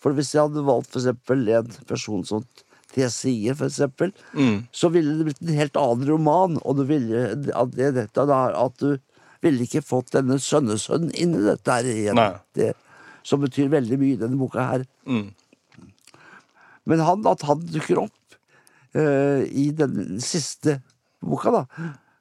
For 0.02 0.14
hvis 0.14 0.34
jeg 0.34 0.46
hadde 0.46 0.66
valgt 0.66 0.92
for 0.92 1.00
eksempel 1.00 1.48
en 1.50 1.70
person 1.88 2.24
som 2.26 2.44
Tesier, 2.88 3.56
for 3.56 3.68
eksempel, 3.68 4.12
mm. 4.32 4.68
så 4.72 4.88
ville 4.92 5.18
det 5.18 5.26
blitt 5.28 5.42
en 5.44 5.58
helt 5.58 5.76
annen 5.78 6.08
roman. 6.08 6.58
Og 6.64 6.78
du 6.78 6.84
ville, 6.88 7.24
at, 7.34 7.74
det, 7.74 7.90
dette, 7.98 8.24
at 8.24 8.78
du 8.80 8.96
ville 9.44 9.66
ikke 9.66 9.84
fått 9.84 10.14
denne 10.16 10.38
sønnesønnen 10.42 11.14
inn 11.14 11.36
i 11.38 11.44
dette 11.46 11.78
her 11.78 11.88
igjen. 11.88 12.22
Det, 12.56 12.72
som 13.26 13.42
betyr 13.42 13.70
veldig 13.72 14.00
mye 14.00 14.16
i 14.16 14.20
denne 14.20 14.40
boka 14.40 14.66
her. 14.72 14.84
Mm. 15.08 15.28
Men 16.88 17.04
han, 17.04 17.24
at 17.28 17.44
han 17.44 17.64
dukker 17.68 18.04
opp 18.06 18.36
uh, 18.96 19.42
i 19.44 19.68
den 19.76 20.20
siste 20.24 20.80
boka, 21.20 21.52
da 21.52 21.64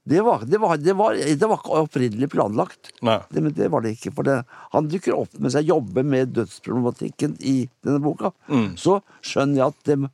det 0.07 0.21
var, 0.21 0.43
det, 0.47 0.57
var, 0.57 0.77
det, 0.77 0.93
var, 0.93 1.15
det 1.15 1.47
var, 1.47 1.59
ikke 1.59 1.79
opprinnelig 1.81 2.29
planlagt. 2.31 2.93
Det, 3.03 3.41
men 3.43 3.51
det 3.51 3.67
var 3.67 3.83
det 3.83 3.97
ikke. 3.97 4.13
For 4.15 4.29
han 4.71 4.87
dukker 4.87 5.17
opp 5.17 5.33
mens 5.35 5.57
jeg 5.57 5.67
jobber 5.67 6.05
med 6.07 6.31
dødsproblematikken 6.37 7.33
i 7.43 7.57
denne 7.83 7.99
boka. 7.99 8.31
Mm. 8.47 8.69
Så 8.79 9.01
skjønner 9.19 9.59
jeg 9.59 9.73
at 9.73 10.07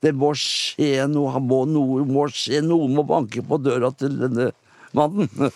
det, 0.00 0.14
må 0.16 0.30
skje 0.40 1.04
noe. 1.12 1.34
Han 1.36 1.44
må, 1.50 1.60
noe, 1.68 2.06
må 2.08 2.24
skje 2.32 2.62
Noen 2.64 2.96
må 2.96 3.04
banke 3.08 3.44
på 3.44 3.60
døra 3.60 3.92
til 4.00 4.16
denne 4.22 4.48
mannen. 4.96 5.28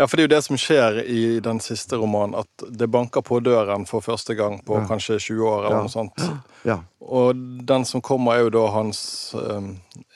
Ja, 0.00 0.08
for 0.08 0.16
det 0.16 0.24
er 0.24 0.28
jo 0.28 0.32
det 0.32 0.42
som 0.46 0.58
skjer 0.60 1.02
i 1.04 1.22
den 1.44 1.60
siste 1.60 1.98
romanen, 2.00 2.38
at 2.40 2.64
det 2.72 2.88
banker 2.88 3.20
på 3.26 3.42
døren 3.44 3.84
for 3.88 4.00
første 4.04 4.32
gang 4.38 4.58
på 4.64 4.78
ja. 4.80 4.86
kanskje 4.88 5.18
20 5.20 5.44
år, 5.44 5.66
eller 5.66 5.76
ja. 5.76 5.84
noe 5.84 5.92
sånt. 5.92 6.24
Ja. 6.60 6.74
Og 7.00 7.38
den 7.64 7.86
som 7.88 8.02
kommer, 8.04 8.34
er 8.36 8.42
jo 8.44 8.50
da 8.52 8.66
hans 8.74 8.98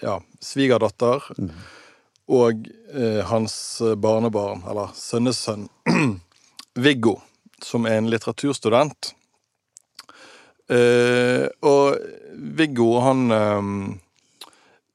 ja, 0.04 0.18
svigerdatter. 0.44 1.24
Mm 1.40 1.54
og 2.26 2.68
eh, 2.94 3.20
hans 3.28 3.82
barnebarn, 4.00 4.64
eller 4.70 4.92
sønnesønn, 4.96 5.68
Viggo, 6.86 7.18
som 7.62 7.88
er 7.88 8.00
en 8.00 8.08
litteraturstudent. 8.12 9.12
Eh, 10.72 11.44
og 11.60 11.98
Viggo, 12.56 12.88
han 13.04 13.26
eh, 13.36 13.68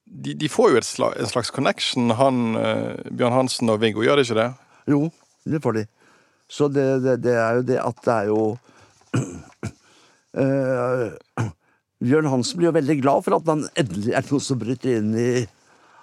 de, 0.10 0.34
de, 0.34 0.50
får 0.50 0.74
jo 0.74 0.82
slags, 0.82 1.20
en 1.22 1.30
slags 1.30 1.54
connection, 1.54 2.16
han 2.18 2.58
eh, 2.58 3.14
Bjørn 3.14 3.38
Hansen 3.38 3.70
og 3.70 3.84
Viggo, 3.84 4.02
gjør 4.06 4.20
de 4.20 4.26
ikke 4.26 4.40
det? 4.42 4.50
Jo, 4.90 5.00
det 5.46 5.62
får 5.64 5.74
de. 5.78 5.84
Så 6.50 6.68
det, 6.74 7.04
det, 7.06 7.14
det 7.24 7.36
er 7.38 7.52
jo 7.60 7.64
det 7.68 7.80
at 7.84 7.98
det 8.06 8.14
er 8.16 8.26
jo 8.32 8.42
uh, 10.40 11.08
Bjørn 12.06 12.32
Hansen 12.32 12.58
blir 12.58 12.68
jo 12.72 12.80
veldig 12.80 12.98
glad 13.04 13.20
for 13.26 13.32
at 13.38 13.48
han 13.52 13.62
endelig 13.78 14.14
er 14.16 14.24
noe 14.32 14.42
som 14.44 14.62
bryter 14.62 14.92
inn 15.02 15.12
i 15.20 15.32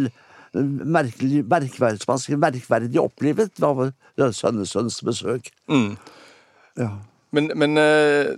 merkelig, 0.54 1.44
merkverdig, 1.46 2.38
merkverdig 2.40 2.98
opplivet 2.98 3.62
av 3.62 3.92
sønnesønns 4.18 4.98
besøk. 5.06 5.50
Mm. 5.70 5.94
Ja. 6.80 6.90
Men, 7.30 7.52
men 7.54 7.78
uh, 7.78 8.34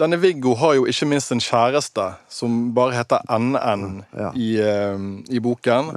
denne 0.00 0.18
Viggo 0.20 0.54
har 0.58 0.78
jo 0.78 0.86
ikke 0.90 1.08
minst 1.10 1.32
en 1.34 1.42
kjæreste 1.44 2.06
som 2.32 2.70
bare 2.76 2.96
heter 2.96 3.24
NN 3.30 4.02
ja. 4.16 4.30
i, 4.34 4.50
uh, 4.64 5.08
i, 5.28 5.40
boken. 5.44 5.92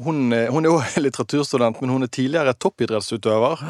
Hun, 0.00 0.30
hun, 0.30 0.64
er 0.64 0.70
jo 0.70 0.78
litteraturstudent, 1.04 1.80
men 1.82 1.92
hun 1.92 2.06
er 2.06 2.12
tidligere 2.12 2.54
toppidrettsutøver. 2.54 3.64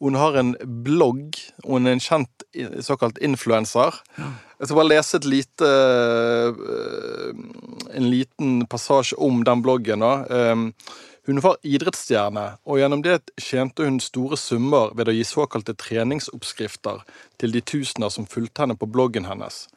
Hun 0.00 0.16
har 0.16 0.38
en 0.40 0.54
blogg, 0.84 1.36
og 1.64 1.76
hun 1.76 1.86
er 1.86 1.96
en 1.96 2.02
kjent 2.02 2.46
såkalt 2.84 3.20
influenser. 3.20 4.00
Ja. 4.18 4.30
Jeg 4.60 4.68
skal 4.68 4.76
bare 4.76 4.90
lese 4.90 5.18
lite 5.24 5.68
eh, 5.68 7.28
En 7.96 8.08
liten 8.12 8.66
passasje 8.68 9.16
om 9.16 9.40
den 9.44 9.62
bloggen. 9.64 10.04
da. 10.04 10.12
Hun 11.30 11.38
var 11.44 11.60
idrettsstjerne, 11.62 12.56
og 12.66 12.80
gjennom 12.80 13.04
det 13.06 13.20
tjente 13.38 13.84
hun 13.86 14.00
store 14.02 14.34
summer 14.34 14.88
ved 14.98 15.06
å 15.06 15.12
gi 15.14 15.22
såkalte 15.22 15.76
treningsoppskrifter 15.78 17.04
til 17.38 17.54
de 17.54 17.60
tusener 17.62 18.10
som 18.10 18.26
fulgte 18.26 18.64
henne 18.64 18.74
på 18.74 18.88
bloggen 18.90 19.28
hennes. 19.30 19.68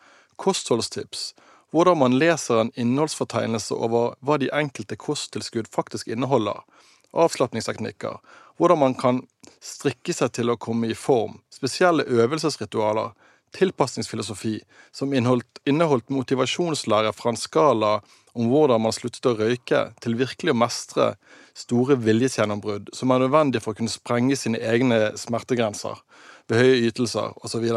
Kostholdstips. 0.41 1.35
Hvordan 1.69 1.99
man 2.01 2.17
leser 2.17 2.57
en 2.57 2.71
innholdsfortegnelse 2.73 3.77
over 3.77 4.15
hva 4.25 4.39
de 4.41 4.49
enkelte 4.49 4.97
kosttilskudd 4.97 5.69
faktisk 5.69 6.09
inneholder. 6.09 6.65
Avslapningsteknikker 7.13 8.17
hvordan 8.57 8.81
man 8.87 8.97
kan 8.97 9.21
strikke 9.61 10.17
seg 10.17 10.33
til 10.33 10.49
å 10.49 10.57
komme 10.57 10.89
i 10.89 10.97
form, 10.97 11.37
spesielle 11.53 12.09
øvelsesritualer, 12.09 13.13
tilpasningsfilosofi 13.53 14.55
som 14.89 15.13
inneholdt, 15.13 15.61
inneholdt 15.69 16.09
motivasjonslære 16.09 17.13
fra 17.13 17.29
en 17.35 17.37
skala 17.37 17.93
om 18.33 18.49
hvordan 18.49 18.81
man 18.81 18.95
sluttet 18.95 19.29
å 19.29 19.35
røyke, 19.37 19.85
til 20.01 20.17
virkelig 20.17 20.53
å 20.53 20.57
mestre 20.57 21.13
store 21.57 21.97
viljesgjennombrudd 22.01 22.89
som 22.97 23.13
er 23.13 23.21
nødvendig 23.21 23.61
for 23.61 23.73
å 23.73 23.77
kunne 23.77 23.93
sprenge 23.93 24.37
sine 24.39 24.61
egne 24.61 25.11
smertegrenser 25.19 26.01
ved 26.49 26.59
høye 26.59 26.89
ytelser 26.89 27.35
osv. 27.45 27.67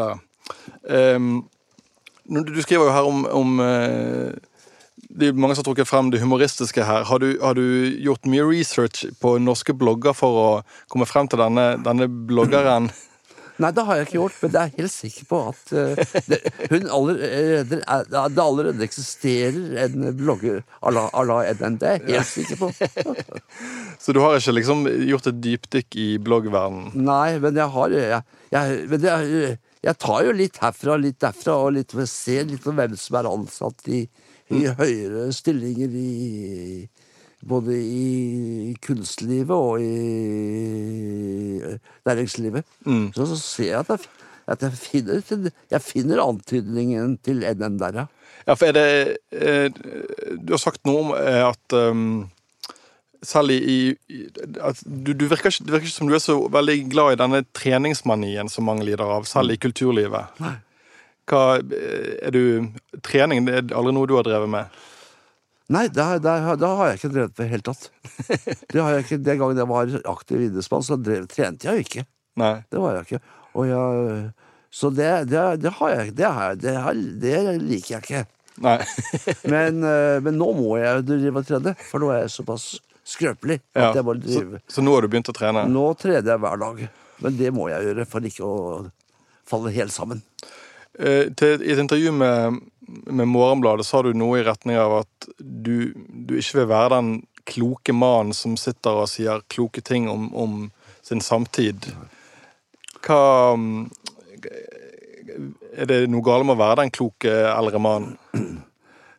Um, 0.89 1.45
du 2.27 2.61
skriver 2.63 2.89
jo 2.89 2.95
her 2.95 3.07
om, 3.07 3.23
om 3.29 3.59
uh, 3.61 4.33
det 4.97 5.29
er 5.29 5.37
mange 5.37 5.55
som 5.55 5.61
har 5.61 5.69
trukket 5.69 5.89
frem 5.89 6.09
det 6.11 6.21
humoristiske 6.21 6.83
her. 6.83 7.05
Har 7.07 7.21
du, 7.21 7.29
har 7.41 7.57
du, 7.57 7.63
gjort 8.03 8.25
mye 8.29 8.45
research 8.47 9.05
på 9.21 9.37
norske 9.41 9.75
blogger 9.77 10.15
for 10.17 10.41
å 10.41 10.47
komme 10.91 11.07
frem 11.09 11.29
til 11.29 11.41
denne, 11.41 11.75
denne 11.85 12.09
bloggeren? 12.09 12.89
Nei, 13.57 13.71
det 13.73 13.85
har 13.87 13.97
jeg 13.97 14.07
ikke 14.07 14.17
gjort, 14.17 14.37
men 14.43 14.53
jeg 14.53 14.69
er 14.69 14.81
helt 14.81 14.93
sikker 14.93 15.27
på 15.29 15.39
at 15.49 15.71
uh, 15.73 16.19
det, 16.29 16.39
hun 16.71 16.89
allerede, 16.97 17.79
det 17.81 18.43
allerede 18.43 18.85
eksisterer 18.85 19.79
en 19.85 20.11
blogger 20.17 20.61
à 20.81 20.93
la, 20.93 21.07
la 21.25 21.39
NN. 21.57 21.79
Det 21.81 21.89
er 21.89 21.97
jeg 22.03 22.19
helt 22.19 22.31
sikker 22.31 22.61
på. 22.61 22.71
Så 24.03 24.13
du 24.13 24.21
har 24.21 24.37
ikke 24.37 24.57
liksom 24.59 24.85
gjort 25.09 25.31
et 25.31 25.41
dypdykk 25.41 25.97
i 25.97 26.07
bloggverdenen? 26.21 26.93
Nei, 27.07 27.39
men 27.41 27.57
jeg 27.57 27.73
har 27.73 27.97
jeg, 27.97 28.21
jeg, 28.53 28.79
men 28.93 29.09
jeg, 29.09 29.57
jeg 29.89 30.01
tar 30.05 30.23
jo 30.27 30.37
litt 30.37 30.61
herfra 30.61 30.95
og 30.99 31.05
litt 31.07 31.19
derfra, 31.23 31.59
og 31.65 31.75
litt, 31.79 31.97
ser 32.11 32.45
litt 32.49 32.69
om 32.69 32.77
hvem 32.77 32.97
som 32.99 33.21
er 33.21 33.31
ansatt 33.33 33.89
i 33.89 34.05
i 34.55 34.63
høyere 34.79 35.27
stillinger 35.35 35.91
i 35.91 36.87
både 37.47 37.77
i 37.79 38.75
kunstlivet 38.83 39.55
og 39.55 39.81
i 39.81 39.83
næringslivet. 42.07 42.65
Mm. 42.85 43.11
Så, 43.15 43.25
så, 43.25 43.37
ser 43.39 43.71
jeg 43.71 43.79
at 43.79 43.89
jeg, 43.95 43.99
at 44.47 44.63
jeg 44.63 44.71
finner, 44.79 45.51
jeg 45.71 45.81
finner 45.83 46.23
antydningen 46.23 47.17
til 47.23 47.43
NM 47.43 47.79
der, 47.81 48.03
ja. 48.03 48.07
Ja, 48.47 48.55
for 48.55 48.69
er 48.69 48.75
det 48.77 49.17
eh, 49.35 49.67
Du 50.39 50.53
har 50.53 50.61
sagt 50.61 50.85
noe 50.87 51.01
om 51.01 51.09
eh, 51.17 51.41
at 51.43 51.73
um, 51.75 52.29
selv 53.25 53.51
i, 53.51 53.97
at 54.61 54.79
du, 54.85 55.11
du 55.11 55.25
virker 55.27 55.51
ikke, 55.51 55.65
Det 55.65 55.73
virker 55.73 55.89
ikke 55.89 55.95
som 55.95 56.07
du 56.07 56.15
er 56.15 56.23
så 56.23 56.37
veldig 56.53 56.77
glad 56.93 57.15
i 57.15 57.19
denne 57.19 57.41
treningsmanien 57.57 58.47
som 58.51 58.67
mange 58.69 58.85
lider 58.87 59.03
av, 59.03 59.27
selv 59.27 59.51
i 59.51 59.59
kulturlivet. 59.59 60.39
Nei. 60.43 60.55
Hva, 61.27 61.57
er 61.59 62.31
du, 62.31 62.69
trening 63.03 63.49
det 63.49 63.57
er 63.57 63.73
aldri 63.75 63.91
noe 63.97 64.07
du 64.07 64.15
har 64.15 64.23
drevet 64.23 64.47
med? 64.47 64.77
Nei, 65.73 65.87
det, 65.91 66.03
det, 66.23 66.33
det 66.61 66.67
har 66.79 66.89
jeg 66.89 66.99
ikke 66.99 67.11
drevet 67.11 67.33
med 67.33 67.39
i 67.39 67.43
det 67.43 67.51
hele 67.51 67.65
tatt. 67.67 67.87
Det 68.71 68.79
har 68.79 68.93
jeg 68.95 69.03
ikke, 69.03 69.17
Den 69.25 69.39
gangen 69.41 69.59
jeg 69.59 69.67
var 69.67 69.95
aktiv 70.13 70.43
idrettsmann, 70.45 70.85
så 70.87 70.95
drev, 70.95 71.25
trente 71.31 71.67
jeg 71.67 71.75
jo 71.75 71.87
ikke. 71.87 72.03
Nei. 72.39 72.53
Det 72.71 72.79
var 72.79 72.95
jeg 72.95 73.07
ikke. 73.07 73.19
Jeg, 73.67 74.21
så 74.77 74.89
det, 74.93 75.11
det, 75.31 75.71
har 75.79 75.93
jeg 75.93 76.13
det, 76.15 76.31
har, 76.37 76.55
det, 76.55 76.75
det 77.19 77.39
liker 77.63 77.97
jeg 77.97 78.05
ikke. 78.05 78.23
Nei. 78.63 78.77
men, 79.53 79.81
eh, 79.83 80.19
men, 80.23 80.37
nå 80.39 80.51
må 80.57 80.77
jeg 80.79 81.01
jo 81.01 81.07
drive 81.11 81.41
og 81.43 81.49
trene, 81.49 81.73
for 81.89 82.03
nå 82.03 82.13
er 82.13 82.23
jeg 82.23 82.35
såpass 82.37 82.69
skrøpelig. 83.07 83.59
Ja, 83.77 83.91
så, 83.93 84.45
så, 84.67 84.83
nå 84.83 84.95
har 84.95 85.03
du 85.03 85.11
begynt 85.11 85.31
å 85.31 85.35
trene? 85.35 85.65
Nå 85.71 85.89
trener 85.99 86.33
jeg 86.33 86.43
hver 86.43 86.63
dag. 86.63 86.87
Men 87.23 87.37
det 87.39 87.51
må 87.55 87.69
jeg 87.71 87.89
gjøre 87.89 88.05
for 88.09 88.29
ikke 88.29 88.47
å 88.47 88.57
falle 89.47 89.73
helt 89.75 89.95
sammen. 89.95 90.23
Eh, 90.97 91.29
til, 91.37 91.61
I 91.61 91.73
et 91.73 91.81
intervju 91.81 92.13
med, 92.13 92.59
med 92.87 93.27
Morgenbladet 93.27 93.85
sa 93.85 94.01
du 94.03 94.13
noe 94.15 94.39
i 94.39 94.45
retning 94.47 94.77
av 94.79 95.01
at 95.01 95.29
du, 95.39 95.93
du 95.95 96.37
ikke 96.37 96.61
vil 96.61 96.69
være 96.71 96.95
den 96.95 97.11
kloke 97.47 97.95
mannen 97.95 98.35
som 98.35 98.57
sitter 98.59 99.03
og 99.03 99.09
sier 99.11 99.43
kloke 99.51 99.83
ting 99.83 100.09
om, 100.11 100.27
om 100.35 100.57
sin 101.05 101.23
samtid. 101.23 101.89
Hva 103.05 103.55
mm, 103.55 103.87
Er 105.77 105.85
det 105.89 105.99
noe 106.09 106.25
galt 106.25 106.47
med 106.47 106.57
å 106.57 106.63
være 106.63 106.81
den 106.81 106.93
kloke 106.95 107.33
eldre 107.51 107.79
mannen? 107.83 108.17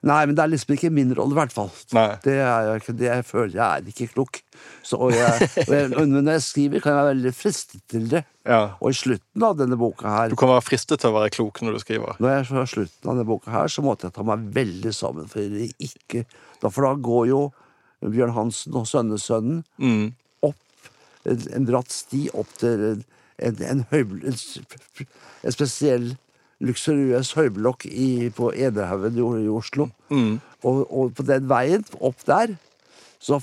Nei, 0.06 0.20
men 0.30 0.36
det 0.38 0.42
er 0.44 0.50
liksom 0.52 0.74
ikke 0.76 0.90
min 0.94 1.10
rolle, 1.18 1.34
i 1.34 1.38
hvert 1.40 1.52
fall. 1.54 1.70
Det 2.22 2.34
er. 2.38 2.82
Det 2.86 3.06
jeg 3.08 3.24
føler 3.26 3.56
jeg 3.56 3.64
er 3.82 3.88
ikke 3.90 4.06
klok. 4.12 4.38
Så, 4.86 4.94
og, 4.98 5.10
jeg, 5.14 5.48
og, 5.64 5.72
jeg, 5.74 5.88
og 5.98 6.04
når 6.12 6.28
jeg 6.36 6.42
skriver, 6.46 6.80
kan 6.84 6.92
jeg 6.94 6.98
være 7.00 7.08
veldig 7.16 7.32
fristet 7.34 7.80
til 7.90 8.06
det. 8.12 8.22
Ja. 8.46 8.60
Og 8.78 8.94
i 8.94 8.98
slutten 9.00 9.44
av 9.44 9.56
denne 9.58 9.76
boka 9.78 10.08
her 10.08 10.30
Du 10.32 10.36
kan 10.38 10.48
være 10.52 10.62
fristet 10.64 11.02
til 11.02 11.10
å 11.10 11.16
være 11.18 11.32
klok 11.34 11.58
når 11.66 11.74
du 11.76 11.80
skriver. 11.82 12.14
Når 12.22 12.30
jeg 12.36 12.46
er 12.62 12.70
slutten 12.70 13.10
av 13.10 13.16
denne 13.18 13.26
boka 13.28 13.50
her, 13.52 13.68
så 13.74 13.82
måtte 13.84 14.06
jeg 14.08 14.14
ta 14.16 14.24
meg 14.30 14.46
veldig 14.54 14.94
sammen. 14.96 15.26
For, 15.30 15.58
ikke, 15.82 16.22
for 16.62 16.86
da 16.86 16.94
går 17.10 17.26
jo 17.32 17.42
Bjørn 18.06 18.36
Hansen 18.38 18.78
og 18.78 18.86
sønnesønnen 18.86 19.64
Mm. 19.82 20.12
opp 20.46 21.26
en, 21.26 21.42
en 21.58 21.66
bratt 21.68 21.90
sti 21.92 22.28
opp 22.38 22.54
til 22.62 22.84
en, 22.92 23.02
en, 23.42 23.58
en, 23.66 23.84
høy, 23.90 24.04
en, 24.30 24.38
en 25.42 25.54
spesiell 25.58 26.12
luksuriøs 26.64 27.32
høyblokk 27.38 27.86
i, 27.88 28.30
på 28.34 28.50
Enerhaugen 28.52 29.18
i, 29.18 29.26
i 29.44 29.50
Oslo. 29.52 29.88
Mm. 30.10 30.38
Og, 30.66 30.80
og 30.90 31.12
på 31.14 31.26
den 31.28 31.46
veien 31.50 31.84
opp 32.00 32.24
der 32.26 32.56
så 33.18 33.40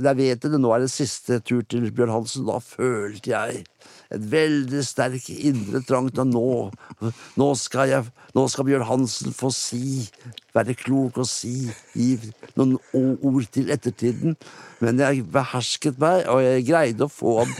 Jeg 0.00 0.16
vet 0.16 0.44
det, 0.46 0.56
nå 0.56 0.70
er 0.72 0.80
det 0.80 0.92
siste 0.92 1.42
tur 1.44 1.60
til 1.68 1.90
Bjørn 1.92 2.12
Hansen. 2.14 2.46
Da 2.48 2.56
følte 2.64 3.34
jeg 3.34 3.66
en 4.10 4.24
veldig 4.32 4.82
sterk 4.84 5.28
indre 5.30 5.82
trang 5.86 6.08
til 6.10 6.24
å 6.24 6.28
nå 6.28 7.12
Nå 7.38 7.48
skal 7.58 7.92
jeg 7.92 8.08
Nå 8.36 8.46
skal 8.50 8.66
Bjørn 8.68 8.86
Hansen 8.86 9.34
få 9.34 9.50
si, 9.54 10.06
være 10.54 10.76
klok 10.78 11.18
og 11.22 11.26
si, 11.26 11.70
gi 11.98 12.12
noen 12.54 12.76
ord 12.94 13.48
til 13.50 13.72
ettertiden. 13.74 14.36
Men 14.78 15.02
jeg 15.02 15.24
behersket 15.34 15.98
meg, 15.98 16.28
og 16.30 16.38
jeg 16.44 16.66
greide 16.68 17.08
å 17.08 17.10
få 17.10 17.40
han 17.40 17.50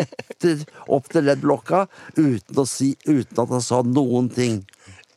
opp 0.00 0.24
til, 0.42 0.64
opp 0.90 1.06
til 1.14 1.28
leddblokka 1.28 1.84
uten, 2.18 2.62
si, 2.66 2.96
uten 3.06 3.44
at 3.44 3.54
han 3.54 3.62
sa 3.62 3.84
noen 3.86 4.32
ting. 4.34 4.64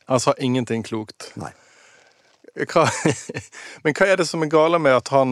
Han 0.06 0.22
sa 0.22 0.36
ingenting 0.38 0.86
klokt. 0.86 1.32
Nei. 1.42 1.50
Hva, 2.70 2.86
men 3.82 3.94
hva 3.94 4.08
er 4.10 4.22
det 4.22 4.30
som 4.30 4.42
er 4.42 4.50
gale 4.50 4.78
med 4.82 4.96
at 4.96 5.12
han 5.14 5.30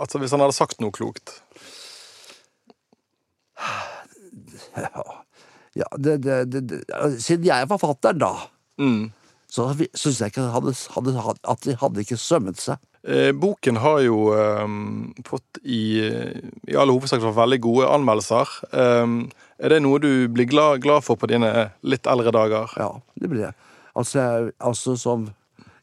altså 0.00 0.20
Hvis 0.20 0.32
han 0.32 0.40
hadde 0.40 0.56
sagt 0.56 0.80
noe 0.80 0.94
klokt? 0.96 1.34
Ja, 5.78 5.86
det, 6.00 6.16
det, 6.24 6.36
det, 6.50 6.60
det, 6.70 6.78
siden 7.22 7.44
jeg 7.46 7.62
er 7.62 7.70
forfatteren, 7.70 8.18
da, 8.22 8.32
Mm. 8.78 9.10
så 9.50 9.64
syns 9.98 10.20
jeg 10.22 10.30
ikke 10.32 10.44
hadde, 10.54 10.72
hadde, 10.94 11.34
at 11.50 11.60
de 11.66 11.74
hadde 11.80 12.02
ikke 12.04 12.16
sømmet 12.18 12.60
seg. 12.62 12.78
Eh, 13.08 13.30
boken 13.34 13.78
har 13.82 14.00
jo 14.04 14.16
eh, 14.34 14.64
fått 15.26 15.58
i, 15.64 15.80
i 16.68 16.74
alle 16.78 16.92
hovedsak 16.94 17.22
veldig 17.22 17.58
gode 17.64 17.88
anmeldelser. 17.94 18.52
Eh, 18.70 19.14
er 19.58 19.74
det 19.74 19.80
noe 19.82 19.98
du 20.02 20.10
blir 20.34 20.46
glad, 20.50 20.82
glad 20.84 21.02
for 21.06 21.18
på 21.18 21.30
dine 21.30 21.50
litt 21.82 22.06
eldre 22.10 22.30
dager? 22.34 22.74
Ja, 22.78 22.90
det 23.18 23.30
blir 23.32 23.46
jeg. 23.48 23.54
Altså, 23.98 24.18
jeg, 24.18 24.52
altså 24.62 24.94
som 25.00 25.28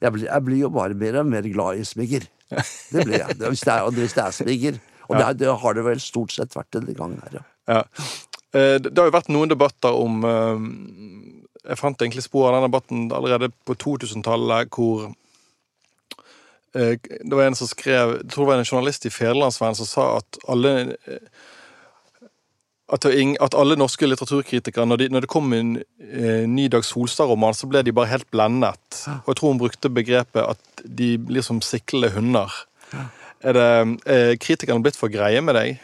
jeg 0.03 0.11
blir, 0.15 0.27
jeg 0.27 0.45
blir 0.47 0.61
jo 0.65 0.69
bare 0.75 0.95
mer 0.95 1.21
og 1.23 1.27
mer 1.31 1.47
glad 1.51 1.79
i 1.81 1.87
smigger. 1.87 2.27
Det 2.91 3.03
blir 3.07 3.17
jeg. 3.23 3.35
Hvis 3.41 3.63
det 3.65 3.73
er, 3.75 3.89
hvis 3.95 4.13
det 4.15 4.23
er 4.27 4.35
smigger. 4.39 4.79
Og 5.09 5.15
det, 5.17 5.25
er- 5.25 5.37
det 5.39 5.55
har 5.63 5.73
det 5.77 5.83
vel 5.87 5.99
stort 6.03 6.31
sett 6.35 6.55
vært 6.55 6.71
denne 6.79 6.93
gangen 6.95 7.19
her, 7.27 7.39
ja. 7.41 7.45
Ja. 7.65 7.81
Eh, 8.55 8.77
Det 8.81 8.95
har 8.97 9.09
jo 9.09 9.15
vært 9.17 9.31
noen 9.33 9.51
debatter 9.51 9.95
om 10.00 10.24
eh, 10.24 10.65
Jeg 11.71 11.79
fant 11.81 12.01
egentlig 12.01 12.24
spor 12.25 12.50
av 12.50 12.57
den 12.57 12.67
debatten 12.69 13.07
allerede 13.12 13.51
på 13.67 13.75
2000-tallet, 13.81 14.69
hvor 14.75 15.10
eh, 16.75 16.95
det 17.01 17.34
var 17.34 17.49
en 17.49 17.58
som 17.58 17.67
skrev 17.71 18.19
Jeg 18.19 18.30
tror 18.32 18.45
det 18.45 18.51
var 18.53 18.62
en 18.63 18.69
journalist 18.71 19.06
i 19.10 19.13
Federlandsvennen 19.13 19.80
som 19.82 19.89
sa 19.89 20.08
at 20.21 20.39
alle 20.47 20.93
at 22.93 23.56
alle 23.58 23.75
norske 23.80 24.06
litteraturkritikere, 24.06 24.86
når, 24.86 24.99
de, 25.01 25.06
når 25.10 25.23
det 25.25 25.30
kom 25.34 25.53
en 25.58 25.71
eh, 25.82 26.43
ny 26.45 26.67
Dag 26.69 26.86
Solstad-roman, 26.86 27.56
så 27.58 27.65
ble 27.65 27.82
de 27.82 27.93
bare 27.95 28.12
helt 28.12 28.27
blendet. 28.30 28.99
Og 29.23 29.32
jeg 29.32 29.39
tror 29.39 29.53
hun 29.56 29.62
brukte 29.63 29.89
begrepet 29.89 30.43
at 30.53 30.84
de 30.86 31.15
blir 31.17 31.41
som 31.41 31.63
siklende 31.65 32.12
hunder. 32.13 32.53
Er 33.41 33.58
det 33.58 33.65
er 34.06 34.38
kritikerne 34.38 34.86
blitt 34.86 34.99
for 34.99 35.10
greie 35.10 35.41
med 35.41 35.58
deg? 35.58 35.82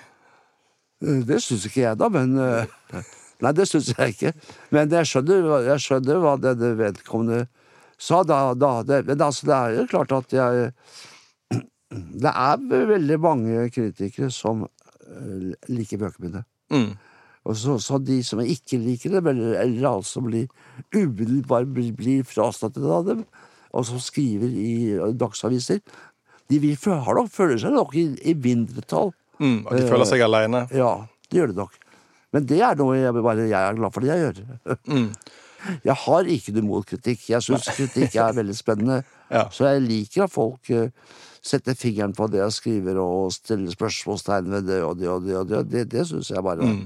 Eh, 1.01 1.23
Det 1.27 1.41
syns 1.43 1.65
ikke 1.67 1.83
jeg, 1.85 1.97
da, 1.99 2.09
men 2.13 2.37
eh, 2.39 3.03
Nei, 3.41 3.53
det 3.57 3.65
syns 3.65 3.89
jeg 3.89 4.13
ikke. 4.13 4.31
Men 4.69 4.91
jeg 4.93 5.07
skjønner, 5.09 5.47
jeg 5.65 5.81
skjønner 5.81 6.19
hva 6.21 6.35
denne 6.37 6.75
vedkommende 6.77 7.47
sa. 7.97 8.21
Da, 8.27 8.53
da, 8.53 8.83
det, 8.85 8.99
men 9.07 9.23
altså, 9.25 9.47
det 9.49 9.55
er 9.57 9.77
jo 9.79 9.85
klart 9.89 10.13
at 10.13 10.35
jeg 10.35 10.67
Det 12.21 12.31
er 12.31 12.67
veldig 12.91 13.17
mange 13.19 13.63
kritikere 13.73 14.29
som 14.31 14.67
eh, 14.67 15.55
liker 15.73 15.99
bøkene 16.03 16.27
mine. 16.27 16.43
Mm. 16.71 16.91
Og 17.49 17.57
så, 17.57 17.79
så 17.81 17.97
de 17.97 18.19
som 18.23 18.39
ikke 18.45 18.77
liker 18.77 19.15
dem, 19.17 19.31
eller, 19.33 19.57
eller 19.63 19.89
altså 19.89 20.21
blir 20.21 20.45
umiddelbart 20.93 21.73
blir, 21.73 21.89
blir 21.97 22.27
frastøttet 22.27 22.85
av 22.85 23.07
dem, 23.09 23.25
og 23.73 23.87
som 23.87 23.99
skriver 24.03 24.53
i 24.53 24.73
dagsaviser, 25.17 25.81
de 26.51 26.59
vil, 26.61 26.77
har 26.77 27.17
nok, 27.17 27.31
føler 27.31 27.57
seg 27.61 27.73
nok 27.73 27.95
i, 27.97 28.05
i 28.27 28.35
mindretall. 28.37 29.13
Mm, 29.41 29.61
at 29.65 29.79
de 29.79 29.85
føler 29.89 30.07
seg 30.09 30.23
aleine. 30.25 30.65
Ja, 30.75 30.91
det 31.31 31.39
gjør 31.41 31.51
det 31.51 31.57
nok. 31.57 31.77
Men 32.31 32.45
det 32.47 32.59
er 32.63 32.77
noe 32.79 32.95
jeg, 32.95 33.13
bare 33.25 33.47
jeg 33.49 33.57
er 33.57 33.79
glad 33.79 33.95
for 33.95 34.05
det 34.05 34.13
jeg 34.13 34.27
gjør. 34.27 34.77
Mm. 34.87 35.07
Jeg 35.85 35.93
har 35.93 36.25
ikke 36.25 36.55
noe 36.55 36.63
imot 36.63 36.87
kritikk. 36.89 37.27
Jeg 37.29 37.45
syns 37.45 37.67
kritikk 37.77 38.15
er 38.17 38.37
veldig 38.37 38.55
spennende. 38.57 39.01
Ja. 39.31 39.45
Så 39.47 39.63
jeg 39.63 39.83
liker 39.85 40.25
at 40.25 40.31
folk 40.33 40.67
eh, 40.75 40.89
setter 41.39 41.71
fingeren 41.79 42.11
på 42.11 42.25
det 42.27 42.41
jeg 42.41 42.51
skriver, 42.51 42.97
og 42.99 43.29
stiller 43.31 43.71
spørsmålstegn 43.71 44.49
ved 44.51 44.65
det 44.67 44.79
og 44.83 44.97
det 44.99 45.07
og 45.07 45.21
det. 45.23 45.37
og 45.37 45.45
Det 45.47 45.61
Det, 45.69 45.83
det 45.93 46.03
syns 46.09 46.33
jeg 46.33 46.43
bare 46.43 46.65
Mm. 46.67 46.81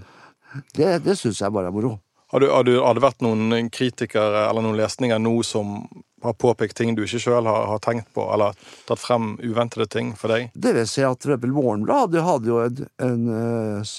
Det, 0.76 0.90
det 1.08 1.16
syns 1.18 1.42
jeg 1.42 1.52
bare 1.56 1.72
er 1.72 1.74
moro. 1.74 1.96
Har, 2.32 2.40
du, 2.40 2.46
har, 2.52 2.64
du, 2.68 2.76
har 2.84 2.94
det 2.94 3.02
vært 3.02 3.26
noen 3.26 3.70
kritikere 3.74 4.46
eller 4.50 4.62
noen 4.62 4.78
lesninger 4.78 5.18
nå 5.18 5.34
som 5.42 5.88
har 6.26 6.36
påpekt 6.42 6.78
ting 6.78 6.96
du 6.98 7.04
ikke 7.06 7.22
sjøl 7.24 7.48
har, 7.50 7.68
har 7.72 7.82
tenkt 7.84 8.10
på, 8.16 8.26
eller 8.34 8.58
tatt 8.90 9.02
frem 9.02 9.36
uventede 9.44 9.88
ting 9.92 10.14
for 10.20 10.34
deg? 10.34 10.50
Det 10.54 10.74
vil 10.78 10.88
si 10.90 11.04
at 11.06 11.26
Rebel 11.30 11.54
Morgenblad 11.56 12.16
hadde, 12.26 12.50
jo 12.52 12.60
en, 12.66 12.82
en, 13.06 13.30
eh, 13.36 13.94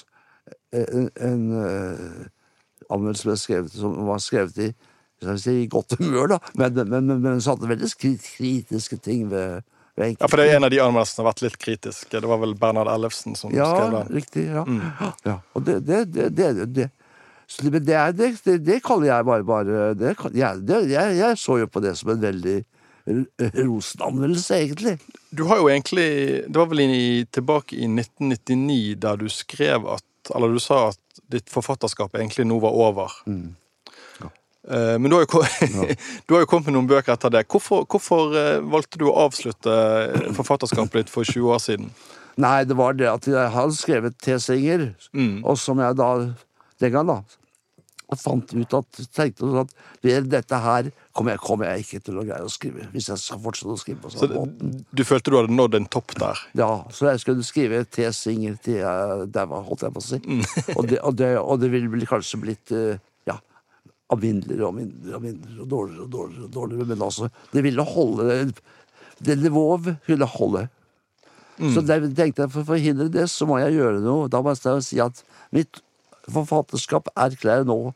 en, 0.83 1.09
en 1.31 1.47
eh, 1.63 2.27
anmeldelse 2.93 3.29
ble 3.31 3.39
skrevet, 3.41 3.73
som 3.77 3.97
var 4.09 4.21
skrevet 4.23 4.61
i, 4.69 4.69
si, 5.41 5.57
i 5.63 5.71
godt 5.73 5.97
humør, 6.01 6.37
da, 6.37 6.43
men, 6.59 6.77
men, 6.87 7.09
men, 7.09 7.25
men 7.25 7.41
satte 7.45 7.71
veldig 7.71 7.89
kritiske 7.97 9.01
ting 9.05 9.27
ved, 9.33 9.65
ved 9.97 10.19
Ja, 10.21 10.29
for 10.29 10.41
det 10.41 10.51
er 10.51 10.59
en 10.59 10.69
av 10.69 10.75
de 10.75 10.83
anmeldelsene 10.85 11.17
som 11.17 11.25
har 11.25 11.33
vært 11.33 11.47
litt 11.47 11.59
kritiske. 11.63 12.13
Det 12.21 12.29
var 12.29 12.43
vel 12.43 12.55
Bernhard 12.61 12.91
Ellefsen 12.93 13.39
som 13.39 13.55
Ja, 13.55 13.71
skrev 13.73 13.95
den. 13.97 14.13
riktig. 14.19 14.47
Ja. 14.53 14.67
ja. 15.25 15.39
Og 15.57 15.65
det, 15.65 15.81
det, 15.89 16.05
det, 16.13 16.53
det. 16.77 16.91
Så 17.47 17.63
det, 17.71 17.85
det, 17.87 17.99
det, 18.45 18.57
det, 18.67 18.81
kaller 18.83 19.07
jeg 19.07 19.25
bare, 19.29 19.45
bare 19.47 19.83
det, 19.95 20.17
jeg, 20.35 20.63
det, 20.67 20.81
jeg, 20.91 21.17
jeg 21.21 21.39
så 21.39 21.61
jo 21.61 21.69
på 21.71 21.81
det 21.85 21.93
som 21.99 22.11
en 22.11 22.23
veldig 22.25 22.57
rosenanmeldelse, 23.67 24.57
egentlig. 24.57 24.97
Du 25.31 25.45
har 25.47 25.61
jo 25.61 25.69
egentlig 25.71 26.07
Det 26.49 26.57
var 26.59 26.67
vel 26.67 26.81
i, 26.81 27.25
tilbake 27.31 27.77
i 27.79 27.87
1999 27.87 28.97
der 29.03 29.21
du 29.21 29.29
skrev 29.31 29.87
at 29.95 30.33
Eller 30.35 30.57
du 30.57 30.59
sa 30.59 30.89
at 30.91 30.99
ditt 31.31 31.47
forfatterskap 31.51 32.15
egentlig 32.19 32.47
nå 32.47 32.59
var 32.63 32.75
over. 32.75 33.13
Eh, 34.67 34.99
Men 34.99 35.11
du 35.11 35.17
har, 35.17 35.23
jo, 35.27 35.43
du 36.27 36.35
har 36.35 36.43
jo 36.43 36.49
kommet 36.51 36.67
med 36.67 36.75
noen 36.77 36.89
bøker 36.91 37.15
etter 37.15 37.31
det. 37.31 37.45
Hvorfor, 37.51 37.87
hvorfor 37.87 38.35
eh, 38.35 38.59
valgte 38.67 38.99
du 38.99 39.07
å 39.07 39.15
avslutte 39.27 39.71
eh, 39.71 40.29
forfatterskapet 40.35 41.05
ditt 41.05 41.13
for 41.15 41.23
20 41.27 41.53
år 41.55 41.63
siden? 41.63 41.91
Nei, 42.43 42.65
det 42.69 42.77
var 42.77 42.99
det 42.99 43.07
at 43.09 43.27
jeg 43.31 43.53
hadde 43.55 43.79
skrevet 43.79 44.19
T-singer, 44.23 44.89
Mm. 45.15 45.41
og 45.47 45.57
som 45.63 45.79
jeg 45.81 45.97
da 45.97 46.11
den 46.83 46.95
gang 46.95 47.11
da 47.11 47.21
jeg 48.07 48.21
fant 48.23 48.53
ut 48.55 48.75
at 48.79 48.99
tenkte 49.17 49.63
at 49.65 49.73
dette 50.31 50.59
her 50.63 50.91
kommer 51.17 51.35
jeg, 51.35 51.41
kommer 51.43 51.73
jeg 51.73 51.83
ikke 51.83 52.01
til 52.07 52.21
å 52.21 52.25
greie 52.27 52.47
å 52.47 52.51
skrive. 52.53 52.87
Hvis 52.93 53.09
jeg 53.11 53.19
skal 53.19 53.41
fortsette 53.43 53.75
å 53.75 53.81
skrive 53.81 54.05
på 54.05 54.13
sånn 54.13 54.23
så 54.23 54.29
måte. 54.31 54.69
du 54.95 55.03
følte 55.09 55.33
du 55.33 55.39
hadde 55.41 55.57
nådd 55.57 55.79
en 55.81 55.89
topp 55.91 56.15
der? 56.21 56.43
Ja, 56.59 56.71
så 56.95 57.09
jeg 57.11 57.23
skulle 57.25 57.47
skrive 57.47 57.83
T-singer 57.91 58.55
til 58.63 58.79
jeg 58.79 59.27
daua, 59.35 59.63
holdt 59.67 59.83
jeg 59.89 59.97
på 59.97 60.03
å 60.03 60.07
si. 60.07 60.21
Mm. 60.23 60.45
og, 60.77 60.85
det, 60.87 61.01
og, 61.01 61.17
det, 61.19 61.33
og 61.41 61.59
det 61.65 61.73
ville 61.73 61.91
vel 61.91 62.07
kanskje 62.07 62.41
blitt 62.45 62.75
eh, 62.77 63.03
ja, 63.27 63.41
av 64.15 64.23
mindre 64.23 64.61
og 64.69 64.77
mindre 64.79 65.19
og 65.19 65.27
mindre 65.27 65.59
og 65.65 65.73
dårligere 65.75 66.07
og 66.07 66.15
dårligere. 66.15 66.47
og 66.47 66.55
dårligere 66.61 66.91
Men 66.93 67.05
altså, 67.09 67.31
det 67.57 67.67
ville 67.67 67.89
holde 67.91 68.39
Det 69.19 69.39
nivået 69.41 69.97
ville 70.07 70.31
holde. 70.31 70.69
Mm. 71.57 71.73
Så 71.73 71.83
der 71.89 72.07
tenkte 72.13 72.45
jeg 72.45 72.53
for 72.53 72.63
å 72.63 72.71
forhindre 72.71 73.09
det, 73.11 73.27
så 73.33 73.49
må 73.49 73.59
jeg 73.65 73.81
gjøre 73.81 74.05
noe. 74.05 74.31
Da 74.31 74.45
må 74.45 74.53
jeg 74.55 74.85
si 74.85 75.01
at 75.03 75.25
mitt 75.57 75.81
forfatterskap 76.33 77.09
erklærer 77.17 77.67
nå 77.69 77.93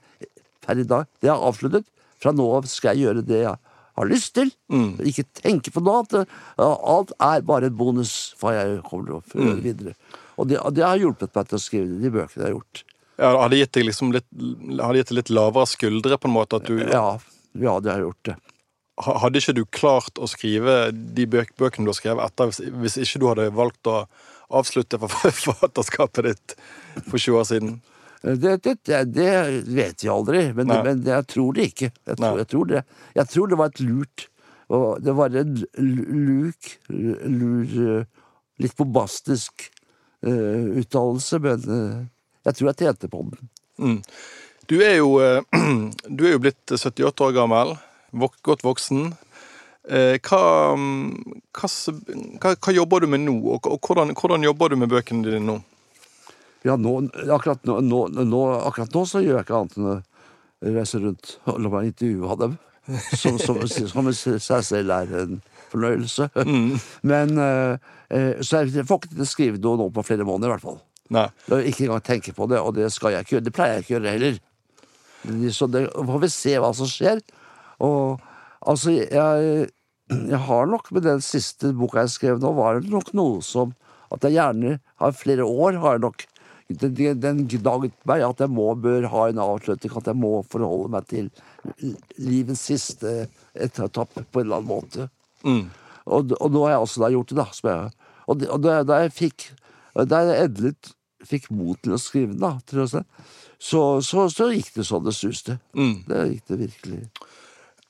per 0.64 0.78
i 0.78 0.84
dag 0.86 1.06
Det 1.22 1.30
er 1.32 1.40
avsluttet. 1.40 1.84
Fra 2.20 2.32
nå 2.36 2.46
av 2.58 2.66
skal 2.68 2.94
jeg 2.96 3.06
gjøre 3.08 3.24
det 3.26 3.42
jeg 3.46 3.56
har 3.96 4.06
lyst 4.08 4.34
til. 4.36 4.50
Mm. 4.72 4.98
Ikke 5.08 5.24
tenke 5.36 5.72
på 5.72 5.80
noe 5.82 6.02
annet. 6.02 6.28
Alt 6.60 7.12
er 7.20 7.40
bare 7.48 7.70
en 7.70 7.76
bonus 7.76 8.34
for 8.38 8.52
jeg 8.56 8.82
kommer 8.86 9.06
til 9.08 9.16
å 9.16 9.22
Mm. 9.40 9.48
gjøre 9.48 9.62
videre. 9.64 9.94
Og 10.38 10.48
det, 10.48 10.60
det 10.76 10.84
har 10.84 10.96
hjulpet 11.00 11.34
meg 11.34 11.48
til 11.48 11.56
å 11.58 11.60
skrive 11.60 11.98
de 12.00 12.10
bøkene 12.10 12.44
jeg 12.44 12.48
har 12.48 12.54
gjort. 12.58 12.84
Ja, 13.20 13.30
Har 13.36 13.48
det 13.52 13.58
gitt 13.60 13.72
deg 13.72 13.84
liksom 13.84 14.12
litt, 14.12 14.28
gitt 14.32 15.10
litt 15.12 15.28
lavere 15.28 15.66
skuldre, 15.68 16.16
på 16.16 16.28
en 16.28 16.32
måte? 16.36 16.56
At 16.56 16.64
du, 16.70 16.78
Ja, 16.80 17.18
ja, 17.58 17.74
det 17.80 17.92
har 17.92 18.00
gjort 18.00 18.22
det. 18.30 18.36
Hadde 19.00 19.40
ikke 19.40 19.54
du 19.56 19.64
klart 19.64 20.18
å 20.20 20.28
skrive 20.28 20.92
de 20.92 21.24
bøk, 21.26 21.54
bøkene 21.56 21.84
du 21.88 21.90
har 21.92 21.96
skrevet 21.96 22.24
etter, 22.24 22.48
hvis, 22.52 22.60
hvis 22.68 22.96
ikke 23.04 23.20
du 23.20 23.28
hadde 23.28 23.50
valgt 23.56 23.88
å 23.88 24.06
avslutte 24.52 24.98
forfatterskapet 25.04 26.24
ditt 26.30 26.54
for 27.08 27.16
20 27.16 27.38
år 27.40 27.44
siden? 27.48 27.80
Det, 28.20 28.56
det, 28.60 28.74
det, 28.84 28.98
det 29.14 29.30
vet 29.72 30.02
jeg 30.04 30.12
aldri, 30.12 30.42
men, 30.56 30.68
men 30.84 31.00
jeg 31.06 31.26
tror 31.30 31.56
det 31.56 31.70
ikke. 31.70 31.88
Jeg 32.06 32.18
tror, 32.20 32.40
jeg, 32.42 32.48
tror 32.52 32.68
det. 32.68 32.82
jeg 33.16 33.32
tror 33.32 33.50
det 33.50 33.58
var 33.60 33.72
et 33.72 33.82
lurt 33.84 34.26
og 34.70 35.00
Det 35.02 35.12
var 35.18 35.34
en 35.34 35.56
luk, 35.82 36.68
lur 36.88 37.72
eh, 37.90 38.04
Litt 38.60 38.76
bombastisk 38.76 39.64
uh, 40.26 40.66
uttalelse, 40.76 41.38
men 41.40 41.62
uh, 41.64 42.02
jeg 42.44 42.58
tror 42.58 42.68
jeg 42.68 42.76
tjente 42.82 43.08
på 43.08 43.22
den. 43.24 43.48
Du 44.68 44.74
er 44.84 44.98
jo, 44.98 45.14
uh, 45.16 45.40
du 46.16 46.26
er 46.28 46.34
jo 46.34 46.42
blitt 46.44 46.74
78 46.76 47.24
år 47.24 47.32
gammel, 47.38 47.72
vok 48.12 48.36
godt 48.44 48.66
voksen. 48.68 49.14
Eh, 49.88 50.20
Hva, 50.20 50.42
mm, 50.76 51.40
hva, 51.56 52.52
hva, 52.52 52.74
jobber 52.76 53.00
du 53.00 53.08
med 53.14 53.24
nå, 53.24 53.38
og 53.56 53.64
hvordan, 53.80 54.12
hvordan 54.12 54.44
jobber 54.44 54.70
du 54.70 54.76
med 54.82 54.92
bøkene 54.92 55.24
dine 55.24 55.40
nå? 55.40 55.56
Ja, 56.66 56.76
nå, 56.76 56.96
akkurat, 57.32 57.62
nå, 57.64 57.78
nå, 57.84 58.00
nå, 58.28 58.40
akkurat 58.68 58.92
nå 58.94 59.04
så 59.08 59.22
gjør 59.24 59.38
jeg 59.38 59.46
ikke 59.46 59.60
annet 59.60 59.78
enn 59.78 59.92
å 59.94 60.74
reise 60.76 61.00
rundt 61.00 61.38
og 61.48 61.62
la 61.64 61.72
meg 61.72 61.88
intervjue 61.92 62.34
av 62.34 62.42
dem. 62.42 62.58
Som, 63.14 63.36
som, 63.38 63.58
som 63.70 64.08
seg 64.10 64.64
selv 64.66 64.92
er 64.96 65.10
en 65.20 65.40
fornøyelse. 65.70 66.26
Men 67.06 67.36
eh, 67.38 67.90
eh, 68.10 68.40
Så 68.42 68.64
jeg 68.64 68.86
får 68.88 69.04
ikke 69.06 69.26
skrive 69.28 69.60
noe 69.62 69.78
nå 69.78 69.90
på 69.94 70.04
flere 70.08 70.26
måneder, 70.26 70.50
i 70.50 70.54
hvert 70.56 70.64
fall. 70.64 70.80
Nei. 71.14 71.26
Ikke 71.68 71.86
engang 71.86 72.02
tenke 72.06 72.34
på 72.34 72.48
det, 72.50 72.58
og 72.62 72.74
det 72.78 72.88
skal 72.94 73.14
jeg 73.14 73.26
ikke 73.26 73.36
gjøre. 73.36 73.46
Det 73.46 73.54
pleier 73.54 73.76
jeg 73.76 73.84
ikke 73.84 73.92
å 73.92 73.98
gjøre 73.98 74.14
heller. 74.16 74.40
Så 75.54 75.68
det 75.70 75.84
får 75.94 76.22
vi 76.24 76.32
se 76.32 76.56
hva 76.62 76.72
som 76.76 76.88
skjer. 76.90 77.22
Og 77.84 78.20
altså, 78.60 78.96
jeg, 78.96 79.70
jeg 80.10 80.42
har 80.48 80.70
nok 80.70 80.90
med 80.94 81.06
den 81.06 81.22
siste 81.24 81.72
boka 81.76 82.04
jeg 82.04 82.14
skrev 82.16 82.42
nå, 82.42 82.52
var 82.58 82.80
det 82.80 82.90
nok 82.92 83.12
noe 83.16 83.44
som 83.44 83.76
At 84.10 84.24
jeg 84.26 84.34
gjerne 84.34 84.78
har 84.98 85.12
flere 85.14 85.44
år 85.46 85.76
har 85.84 85.98
jeg 85.98 86.02
nok 86.02 86.24
den, 86.78 86.94
den- 87.20 87.46
gnaget 87.50 87.92
meg 88.06 88.22
at 88.22 88.40
jeg 88.44 88.50
må 88.52 88.68
bør 88.78 89.06
ha 89.10 89.24
en 89.30 89.40
avslutning, 89.42 89.96
at 89.96 90.06
jeg 90.12 90.16
må 90.16 90.30
forholde 90.50 90.90
meg 90.92 91.06
til 91.10 91.30
livets 92.18 92.62
siste 92.70 93.26
etappe 93.54 94.22
på 94.30 94.40
en 94.40 94.46
eller 94.46 94.60
annen 94.60 94.70
måte. 94.70 95.08
Og, 96.06 96.32
og 96.40 96.50
nå 96.52 96.62
har 96.66 96.76
jeg 96.76 96.84
også 96.86 97.02
da 97.02 97.10
gjort 97.14 97.28
det, 97.32 97.36
da. 97.40 97.46
Som 97.56 97.70
jeg, 97.70 97.90
og 98.30 98.44
og 98.54 98.62
da, 98.62 98.82
da 98.86 99.00
jeg 99.02 99.12
fikk 99.16 99.48
Da 100.06 100.20
jeg 100.22 100.44
endelig 100.46 100.74
fikk 101.26 101.50
mot 101.50 101.76
til 101.82 101.92
å 101.92 101.98
skrive 102.00 102.32
den, 102.32 102.40
da, 102.40 102.54
å 102.56 102.86
si, 102.88 103.00
så, 103.60 103.80
så, 104.00 104.28
så 104.32 104.46
gikk 104.54 104.70
det 104.78 104.86
sånn 104.88 105.04
det 105.04 105.12
suste. 105.12 105.58
Det 106.08 106.20
gikk 106.30 106.46
det 106.48 106.58
virkelig. 106.62 107.00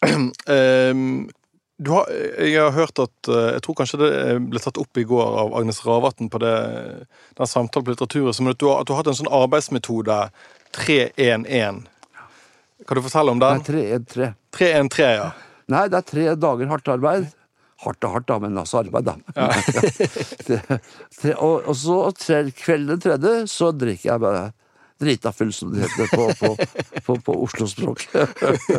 Du 0.00 1.28
har, 1.88 2.10
jeg 2.44 2.60
har 2.60 2.74
hørt 2.76 2.98
at 3.00 3.28
eh, 3.32 3.46
Jeg 3.54 3.62
tror 3.64 3.76
kanskje 3.78 4.00
det 4.02 4.10
ble 4.52 4.60
tatt 4.60 4.76
opp 4.82 5.00
i 5.00 5.04
går 5.08 5.38
av 5.44 5.54
Agnes 5.56 5.80
Ravatn 5.86 6.28
på 6.28 6.38
det, 6.42 6.52
den 7.38 7.48
samtalen 7.48 7.86
på 7.86 7.94
litteraturen, 7.94 8.36
men 8.44 8.52
at 8.52 8.60
du, 8.60 8.66
har, 8.68 8.82
at 8.82 8.86
du 8.88 8.92
har 8.92 9.00
hatt 9.00 9.12
en 9.14 9.18
sånn 9.22 9.32
arbeidsmetode 9.32 10.18
311. 10.76 11.80
Kan 12.86 12.96
du 12.96 13.02
fortelle 13.04 13.32
om 13.32 13.40
Det 13.40 13.48
den? 13.48 13.60
er 13.60 13.64
tre, 13.70 13.84
en, 13.96 14.04
tre. 14.04 14.32
313, 14.56 15.14
ja. 15.16 15.30
Nei, 15.70 15.84
det 15.88 15.98
er 16.00 16.06
tre 16.10 16.24
dager 16.42 16.70
hardt 16.72 16.88
arbeid. 16.92 17.28
Hardt 17.80 18.04
og 18.04 18.12
hardt, 18.12 18.26
da, 18.28 18.36
men 18.42 18.58
altså 18.60 18.82
arbeid, 18.82 19.06
da. 19.08 19.14
Ja. 19.36 20.66
og, 21.46 21.68
og 21.70 21.76
så 21.78 21.98
tre, 22.18 22.42
kvelden 22.56 22.96
den 22.96 23.04
tredje, 23.06 23.34
så 23.48 23.70
drikker 23.72 24.10
jeg 24.12 24.22
bare 24.24 24.42
drita 25.00 25.32
full, 25.32 25.52
som 25.56 25.72
det 25.74 25.86
heter 25.86 26.10
på, 26.12 26.26
på, 26.38 26.50
på, 27.06 27.16
på 27.26 27.36
Oslo-språk. 27.46 28.06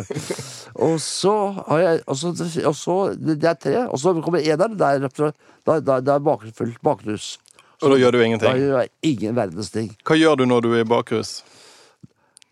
og 0.86 0.96
så 1.02 1.34
har 1.66 1.82
jeg 1.82 2.02
og 2.06 2.18
så, 2.18 2.32
og 2.64 2.76
så, 2.78 2.96
Det 3.18 3.38
er 3.44 3.58
tre. 3.58 3.76
Og 3.88 3.98
så 4.00 4.14
kommer 4.22 4.42
eneren. 4.42 4.78
det 4.78 4.86
er 4.86 5.02
jeg 5.02 6.54
full. 6.54 6.76
Bakrus. 6.82 7.34
Så, 7.82 7.86
og 7.86 7.94
da 7.94 7.98
gjør 7.98 8.14
du 8.14 8.22
ingenting? 8.22 8.48
Da 8.48 8.58
gjør 8.58 8.80
jeg 8.80 8.90
ingen 9.02 9.36
verdens 9.36 9.70
ting. 9.74 9.90
Hva 10.06 10.16
gjør 10.16 10.38
du 10.38 10.46
når 10.46 10.60
du 10.62 10.72
er 10.76 10.84
i 10.84 10.88
bakrus? 10.88 11.40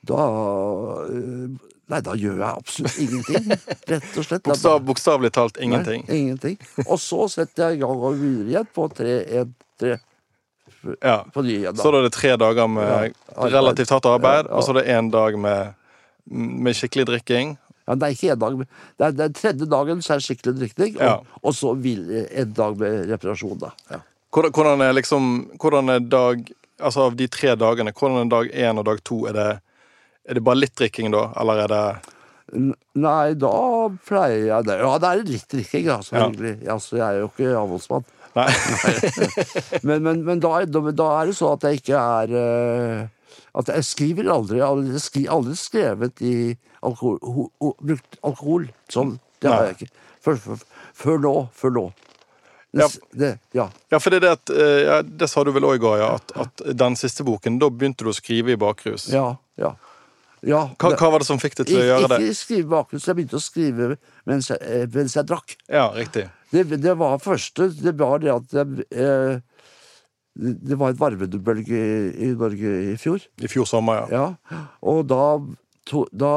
Da 0.07 0.25
øh, 1.07 1.51
Nei, 1.91 1.99
da 2.07 2.15
gjør 2.15 2.37
jeg 2.39 2.51
absolutt 2.51 2.99
ingenting. 3.03 3.49
Rett 3.91 4.19
og 4.21 4.27
slett. 4.27 4.45
Bokstav, 4.47 4.79
bokstavelig 4.87 5.33
talt 5.35 5.59
ingenting? 5.59 6.05
Nei, 6.07 6.21
ingenting. 6.23 6.61
Og 6.85 7.01
så 7.03 7.27
setter 7.33 7.71
jeg 7.73 7.81
i 7.81 7.83
gang 7.83 8.05
og 8.07 8.15
videre 8.21 8.53
igjen 8.53 8.69
på 8.77 8.87
3-1-3. 8.95 9.97
Ja. 11.03 11.25
Fordi, 11.35 11.63
ja, 11.65 11.73
da, 11.73 11.83
så 11.83 11.93
da 11.93 12.01
er 12.01 12.09
det 12.09 12.15
tre 12.17 12.37
dager 12.41 12.69
med 12.71 13.17
relativt 13.37 13.93
hardt 13.93 14.09
arbeid, 14.09 14.49
og 14.49 14.65
så 14.65 14.75
er 14.75 14.81
det 14.81 14.87
én 14.95 15.11
dag 15.13 15.37
med, 15.39 15.75
med, 16.31 16.77
skikkelig 16.77 17.09
drikking. 17.11 17.57
Ja, 17.89 17.97
det 17.99 18.07
er 18.07 18.15
ikke 18.15 18.31
en 18.35 18.41
dag. 18.41 18.61
Det 19.01 19.09
er, 19.09 19.17
den 19.19 19.35
tredje 19.37 19.69
dagen 19.71 20.01
så 20.05 20.15
er 20.15 20.23
det 20.23 20.29
skikkelig 20.29 20.55
drikking, 20.61 21.01
og, 21.05 21.27
og, 21.43 21.53
så 21.57 21.75
vil 21.77 22.07
en 22.15 22.55
dag 22.57 22.79
med 22.81 23.13
reparasjon, 23.13 23.59
da. 23.61 23.75
Hvordan, 24.31 24.55
hvordan, 24.55 24.85
er 24.87 24.95
liksom 24.95 25.25
Hvordan 25.59 25.89
er 25.91 26.05
dag 26.07 26.45
Altså 26.81 27.09
av 27.11 27.17
de 27.19 27.27
tre 27.29 27.53
dagene, 27.61 27.93
hvordan 27.93 28.23
er 28.23 28.29
dag 28.31 28.55
én 28.57 28.79
og 28.81 28.87
dag 28.89 29.03
to? 29.05 29.19
Er 29.29 29.35
det, 29.37 29.49
er 30.25 30.39
det 30.39 30.43
bare 30.47 30.63
litt 30.63 30.73
drikking 30.81 31.11
da, 31.13 31.27
eller 31.37 31.67
er 31.67 31.75
det 31.75 31.83
Nei, 32.51 33.35
da 33.39 33.51
pleier 34.09 34.47
jeg 34.49 34.67
det. 34.67 34.79
Ja, 34.81 34.95
det 34.99 35.11
er 35.11 35.21
litt 35.29 35.53
drikking, 35.53 35.85
da 35.87 35.99
selvfølgelig. 36.03 36.55
Ja. 36.65 36.75
Altså, 36.75 36.97
jeg 36.99 37.07
er 37.07 37.21
jo 37.21 37.29
ikke 37.29 37.53
avholdsmann. 37.61 38.09
Nei. 38.37 38.51
Men, 39.87 40.05
men, 40.05 40.21
men 40.27 40.43
da, 40.43 40.61
da, 40.71 41.07
er 41.19 41.31
det 41.31 41.35
sånn 41.35 41.57
at 41.57 41.65
jeg 41.67 41.81
ikke 41.81 41.99
er 41.99 42.35
eh, 42.39 43.33
At 43.59 43.73
jeg 43.73 43.87
skriver 43.89 44.29
aldri 44.31 44.61
jeg 44.61 45.03
skri, 45.03 45.25
aldri 45.27 45.57
skrevet 45.59 46.23
i 46.23 46.35
alkohol, 46.87 47.19
ho, 47.25 47.49
ho, 47.59 47.73
brukt 47.83 48.21
alkohol. 48.23 48.69
Sånn. 48.93 49.17
Det 49.43 49.51
har 49.51 49.67
jeg 49.71 49.81
ikke. 49.81 50.07
Før, 50.23 50.39
før, 50.45 50.63
før 51.03 51.21
nå. 51.25 51.35
Før 51.57 51.75
nå. 51.75 51.85
Ja. 52.77 52.87
Det, 53.11 53.33
ja. 53.57 53.67
Ja, 53.91 53.99
for 53.99 54.15
det 54.15 54.21
er 54.21 54.27
det 54.29 54.33
at 54.37 54.53
eh, 54.55 54.81
ja, 54.87 55.01
Det 55.03 55.29
sa 55.31 55.43
du 55.45 55.51
vel 55.55 55.67
òg 55.67 55.81
går. 55.83 56.05
At, 56.07 56.35
at 56.39 56.65
den 56.79 56.97
siste 56.99 57.27
boken, 57.27 57.59
da 57.63 57.71
begynte 57.73 58.07
du 58.07 58.13
å 58.13 58.17
skrive 58.17 58.55
i 58.55 58.61
bakrus. 58.61 59.09
Ja. 59.13 59.33
ja. 59.61 59.75
Ja 60.47 60.61
Hva, 60.81 60.91
hva 60.97 61.11
var 61.13 61.21
det 61.21 61.27
som 61.29 61.39
fikk 61.43 61.59
deg 61.61 61.67
til 61.69 61.81
å 61.81 61.85
gjøre 61.85 62.09
det? 62.15 62.19
Ikke 62.25 62.37
skrive 62.39 62.69
bakgrunn, 62.73 63.01
så 63.03 63.11
jeg 63.13 63.19
begynte 63.21 63.37
å 63.41 63.45
skrive 63.45 63.89
mens 64.31 64.49
jeg, 64.53 64.59
eh, 64.65 64.87
mens 64.95 65.17
jeg 65.19 65.27
drakk. 65.29 65.57
Ja, 65.69 65.89
riktig. 65.97 66.27
Det, 66.51 66.65
det 66.83 66.95
var 66.99 67.19
første 67.23 67.69
Det 67.77 67.93
var 68.01 68.19
det 68.23 68.33
at 68.35 68.57
jeg, 68.57 68.87
eh, 68.91 69.41
det 70.41 70.55
det 70.71 70.79
var 70.79 70.93
en 70.95 70.99
varmebølge 71.01 71.77
i, 71.77 72.29
i 72.31 72.33
Norge 72.39 72.75
i 72.93 72.97
fjor. 72.97 73.21
I 73.43 73.49
fjor 73.51 73.67
sommer, 73.69 74.07
ja. 74.09 74.31
Ja, 74.51 74.61
og 74.89 75.03
da, 75.11 75.25
to, 75.91 76.07
da 76.15 76.33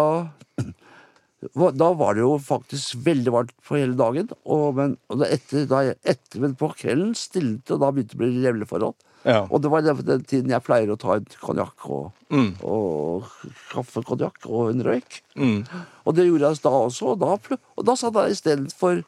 var- 1.53 1.71
da 1.77 1.93
var 1.93 2.15
det 2.15 2.23
jo 2.23 2.37
faktisk 2.41 2.97
veldig 3.05 3.31
varmt 3.31 3.53
på 3.63 3.77
hele 3.77 3.95
dagen. 3.99 4.29
Og, 4.45 4.75
men, 4.75 4.97
og 5.13 5.23
etter, 5.27 5.65
da 5.69 5.83
etter, 6.03 6.39
men 6.43 6.55
på 6.59 6.71
kvelden 6.75 7.13
stilnet, 7.15 7.69
og 7.71 7.79
da 7.83 7.91
begynte 7.91 8.15
det 8.15 8.19
å 8.19 8.23
bli 8.25 8.43
jevnlige 8.43 8.71
forhold. 8.73 8.95
Ja. 9.23 9.45
Og 9.49 9.61
det 9.63 9.69
var 9.71 9.81
den, 9.85 10.01
den 10.03 10.23
tiden 10.27 10.51
jeg 10.51 10.63
pleier 10.65 10.89
å 10.91 10.97
ta 10.99 11.15
en 11.19 11.27
konjakk 11.41 11.85
og, 11.89 12.11
Mm. 12.33 12.55
og 12.65 13.27
kaffekonjakk 13.71 14.47
og 14.49 14.71
en 14.71 14.81
røyk. 14.87 15.19
Mm. 15.37 15.59
Og 16.07 16.15
det 16.17 16.25
gjorde 16.27 16.49
jeg 16.49 16.63
da 16.63 16.71
også, 16.87 17.11
og 17.13 17.19
da, 17.21 17.57
og 17.77 17.85
da 17.85 17.95
satt 17.99 18.17
jeg 18.19 18.33
istedenfor 18.37 19.03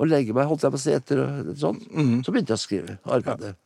å 0.00 0.06
legge 0.08 0.32
meg, 0.36 0.46
holdt 0.48 0.62
jeg 0.64 0.72
på 0.72 0.78
å 0.78 0.84
se 0.84 0.94
etter 0.96 1.20
og 1.24 1.50
sånn, 1.60 1.80
Mm. 1.90 2.22
så 2.24 2.32
begynte 2.32 2.54
jeg 2.54 2.60
å 2.60 2.64
skrive. 2.64 2.98
Arbeide. 3.10 3.56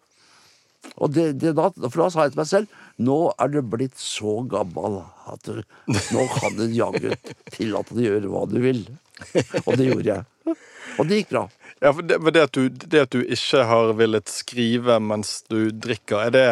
Og 1.01 1.13
det, 1.15 1.39
det 1.41 1.55
da, 1.57 1.71
for 1.89 2.03
da 2.03 2.09
sa 2.13 2.25
jeg 2.27 2.35
til 2.35 2.41
meg 2.43 2.49
selv 2.51 2.69
nå 3.01 3.19
er 3.41 3.49
du 3.49 3.61
blitt 3.63 3.97
så 4.01 4.35
gammel 4.49 4.99
at 5.33 5.43
du, 5.49 5.63
nå 5.89 6.25
kan 6.35 6.57
du 6.59 6.67
jaggu 6.69 7.15
tillate 7.57 7.95
deg 7.97 8.05
å 8.05 8.11
gjøre 8.11 8.33
hva 8.35 8.43
du 8.51 8.59
vil. 8.61 8.83
Og 9.65 9.77
det 9.81 9.87
gjorde 9.89 10.11
jeg. 10.11 10.57
Og 10.99 11.09
det 11.09 11.23
gikk 11.23 11.31
bra. 11.33 11.45
Ja, 11.85 11.91
for 11.93 12.07
det, 12.07 12.17
for 12.23 12.33
det, 12.33 12.47
at 12.49 12.57
du, 12.57 12.69
det 12.73 13.03
at 13.05 13.13
du 13.13 13.21
ikke 13.21 13.67
har 13.69 13.93
villet 13.99 14.31
skrive 14.33 14.97
mens 15.05 15.43
du 15.53 15.69
drikker, 15.69 16.23
er 16.25 16.33
det, 16.33 16.45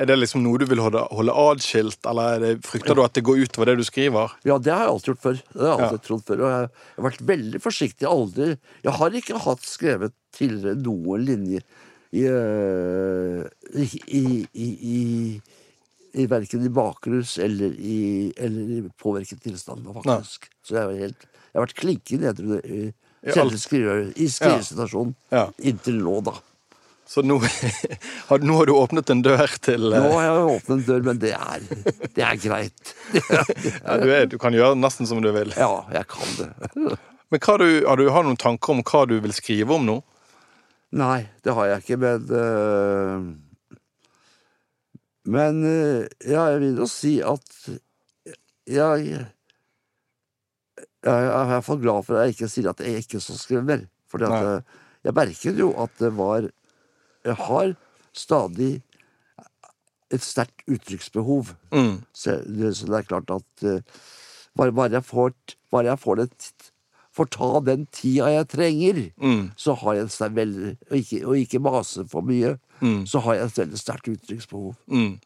er 0.00 0.08
det 0.08 0.16
liksom 0.20 0.44
noe 0.44 0.60
du 0.62 0.68
vil 0.70 0.82
holde, 0.84 1.02
holde 1.10 1.34
adskilt, 1.34 1.98
eller 2.06 2.36
er 2.36 2.44
det, 2.44 2.52
frykter 2.64 2.94
du 2.94 3.02
at 3.02 3.16
det 3.18 3.24
går 3.26 3.42
utover 3.42 3.72
det 3.72 3.80
du 3.80 3.84
skriver? 3.88 4.36
Ja, 4.46 4.60
det 4.62 4.70
har 4.72 4.86
jeg 4.86 4.92
alltid 4.94 5.10
gjort 5.12 5.24
før. 5.24 5.40
Det 5.50 5.60
har 5.64 5.66
jeg 5.72 5.88
alltid 5.88 5.98
Ja. 5.98 6.06
trodd 6.06 6.24
før. 6.30 6.44
Og 6.44 6.52
jeg 6.52 6.70
har 7.00 7.08
vært 7.08 7.26
veldig 7.32 7.62
forsiktig. 7.66 8.06
Aldri 8.08 8.48
Jeg 8.86 8.96
har 9.00 9.18
ikke 9.20 9.42
hatt 9.48 9.66
skrevet 9.66 10.14
tidligere 10.38 10.78
noen 10.78 11.26
linjer 11.26 11.66
i, 12.14 12.24
øh, 12.30 13.44
i, 13.74 13.84
i, 14.14 14.22
i, 14.54 15.00
i, 16.14 16.24
verken 16.30 16.64
i 16.66 16.72
bakrus 16.74 17.36
eller 17.42 17.74
i, 17.74 18.30
eller 18.38 18.72
i 18.78 18.80
påvirket 18.98 19.42
tilstand, 19.42 19.90
faktisk. 20.00 20.48
Så 20.62 20.78
jeg, 20.78 21.02
helt, 21.02 21.28
jeg 21.50 21.58
har 21.58 21.66
vært 21.66 21.78
klinkende 21.82 22.30
edru 22.30 22.56
I 22.62 22.92
selve 23.26 23.58
skrive- 23.60 24.12
i 24.16 24.28
skrivesituasjonen 24.32 25.14
Ja. 25.34 25.48
inntil 25.58 25.98
nå, 26.04 26.20
da. 26.24 26.36
Så 27.10 27.24
nå, 27.26 27.40
har, 28.28 28.38
nå 28.38 28.56
har 28.56 28.66
du 28.70 28.72
åpnet 28.78 29.10
en 29.10 29.22
dør 29.26 29.50
til 29.58 29.82
Nå 29.90 29.96
eh, 29.98 30.12
har 30.14 30.22
jeg 30.28 30.44
åpnet 30.54 30.74
en 30.76 30.84
dør, 30.86 31.00
men 31.08 31.18
det 31.18 31.32
er, 31.34 31.64
det 32.14 32.22
er 32.22 32.36
greit. 32.38 32.92
ja, 33.32 33.96
du, 33.98 34.06
er, 34.14 34.28
du 34.30 34.36
kan 34.38 34.54
gjøre 34.54 34.78
nesten 34.78 35.08
som 35.10 35.18
du 35.24 35.32
vil. 35.34 35.50
Ja, 35.58 35.72
jeg 35.90 36.06
kan 36.12 36.36
det. 36.38 36.50
Men 37.30 37.38
du, 37.38 37.66
har 37.86 37.96
du 38.00 38.08
har 38.10 38.24
noen 38.26 38.38
tanker 38.42 38.72
om 38.74 38.80
hva 38.82 39.04
du 39.06 39.12
vil 39.22 39.30
skrive 39.30 39.76
om 39.76 39.84
nå? 39.86 40.00
Nei, 40.98 41.28
det 41.46 41.52
har 41.54 41.68
jeg 41.70 41.84
ikke, 41.84 41.98
men 42.02 42.24
øh, 42.34 43.20
Men 45.30 45.60
eh, 45.62 46.08
ja, 46.26 46.48
jeg 46.50 46.58
vil 46.64 46.80
jo 46.82 46.88
si 46.90 47.12
at 47.22 47.46
jeg 48.66 49.20
Jeg 51.04 51.26
er 51.30 51.44
i 51.44 51.48
hvert 51.54 51.64
fall 51.64 51.80
glad 51.80 52.04
for 52.04 52.18
at 52.18 52.26
jeg 52.28 52.34
ikke 52.36 52.48
sier 52.52 52.70
at 52.70 52.80
jeg 52.84 53.04
ikke 53.04 53.20
så 53.24 53.36
skremmer. 53.40 53.86
For 54.10 54.18
Nei. 54.20 54.60
jeg 55.06 55.14
merket 55.16 55.58
jo 55.58 55.70
at 55.80 55.90
det 56.02 56.10
var 56.18 56.48
Jeg 57.24 57.36
har 57.36 57.74
stadig 58.16 58.82
et 60.10 60.24
sterkt 60.24 60.64
uttrykksbehov. 60.66 61.52
Mm. 61.72 62.00
Så, 62.12 62.40
så 62.74 62.86
det 62.90 62.96
er 62.98 63.06
klart 63.06 63.30
at 63.30 63.64
uh, 63.64 63.78
bare, 64.58 64.72
bare 64.74 64.90
jeg 64.98 65.04
får, 65.06 65.32
bare 65.70 65.86
jeg 65.92 65.98
får, 66.02 66.16
det, 66.24 66.52
får 67.14 67.28
ta 67.36 67.50
den 67.68 67.86
tida 67.94 68.32
jeg 68.34 68.48
trenger, 68.50 69.00
Mm. 69.20 69.50
så 69.56 69.74
har 69.78 69.94
jeg 70.00 70.10
sterkt 70.10 70.34
veldig 70.40 70.72
og 70.90 70.96
ikke, 70.98 71.20
og 71.26 71.36
ikke 71.38 71.60
mase 71.62 72.04
for 72.10 72.26
mye, 72.26 72.56
Mm. 72.80 73.04
så 73.06 73.20
har 73.20 73.34
jeg 73.36 73.44
et 73.44 73.58
veldig 73.60 73.78
sterkt 73.78 74.08
uttrykksbehov. 74.08 74.74
Mm. 74.88 75.20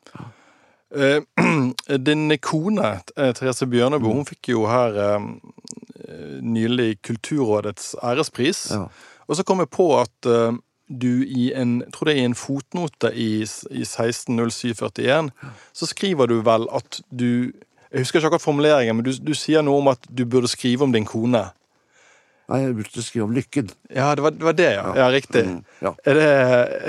Eh, 0.95 1.21
din 2.07 2.39
kone, 2.39 3.01
eh, 3.17 3.33
Therese 3.35 3.67
Bjørneboe, 3.67 4.11
Mm. 4.11 4.17
hun 4.21 4.29
fikk 4.29 4.49
jo 4.53 4.67
her 4.71 4.95
eh, 5.07 5.27
nylig 6.43 7.03
Kulturrådets 7.03 7.95
ærespris. 8.03 8.71
Ja. 8.71 8.87
Og 9.29 9.37
så 9.37 9.43
kom 9.43 9.59
jeg 9.63 9.71
på 9.73 9.89
at 10.01 10.27
du 11.01 11.25
i 11.25 11.47
en 11.57 11.79
tror 11.93 12.05
det 12.11 12.15
er 12.15 12.21
i 12.21 12.25
en 12.29 12.35
fotnote 12.37 13.09
i, 13.17 13.41
i 13.73 13.85
160741, 13.89 15.31
så 15.73 15.87
skriver 15.89 16.29
du 16.29 16.41
vel 16.45 16.67
at 16.77 17.01
du 17.11 17.53
Jeg 17.95 18.03
husker 18.03 18.19
ikke 18.19 18.27
akkurat 18.27 18.43
formuleringen, 18.43 18.97
men 18.97 19.05
du, 19.07 19.13
du 19.23 19.35
sier 19.39 19.63
noe 19.63 19.79
om 19.79 19.89
at 19.93 20.03
du 20.11 20.25
burde 20.27 20.49
skrive 20.51 20.83
om 20.83 20.91
din 20.93 21.05
kone. 21.07 21.45
Nei, 22.51 22.59
jeg 22.65 22.75
burde 22.75 23.03
skrive 23.07 23.25
om 23.29 23.33
lykken. 23.33 23.69
Ja, 23.95 24.09
det 24.19 24.25
var 24.25 24.35
det, 24.35 24.43
var 24.45 24.57
det 24.59 24.67
ja. 24.75 24.89
ja. 24.99 25.07
Riktig. 25.15 25.45
Mm, 25.47 25.61
ja. 25.81 25.93
Er 26.05 26.19
det, 26.19 26.25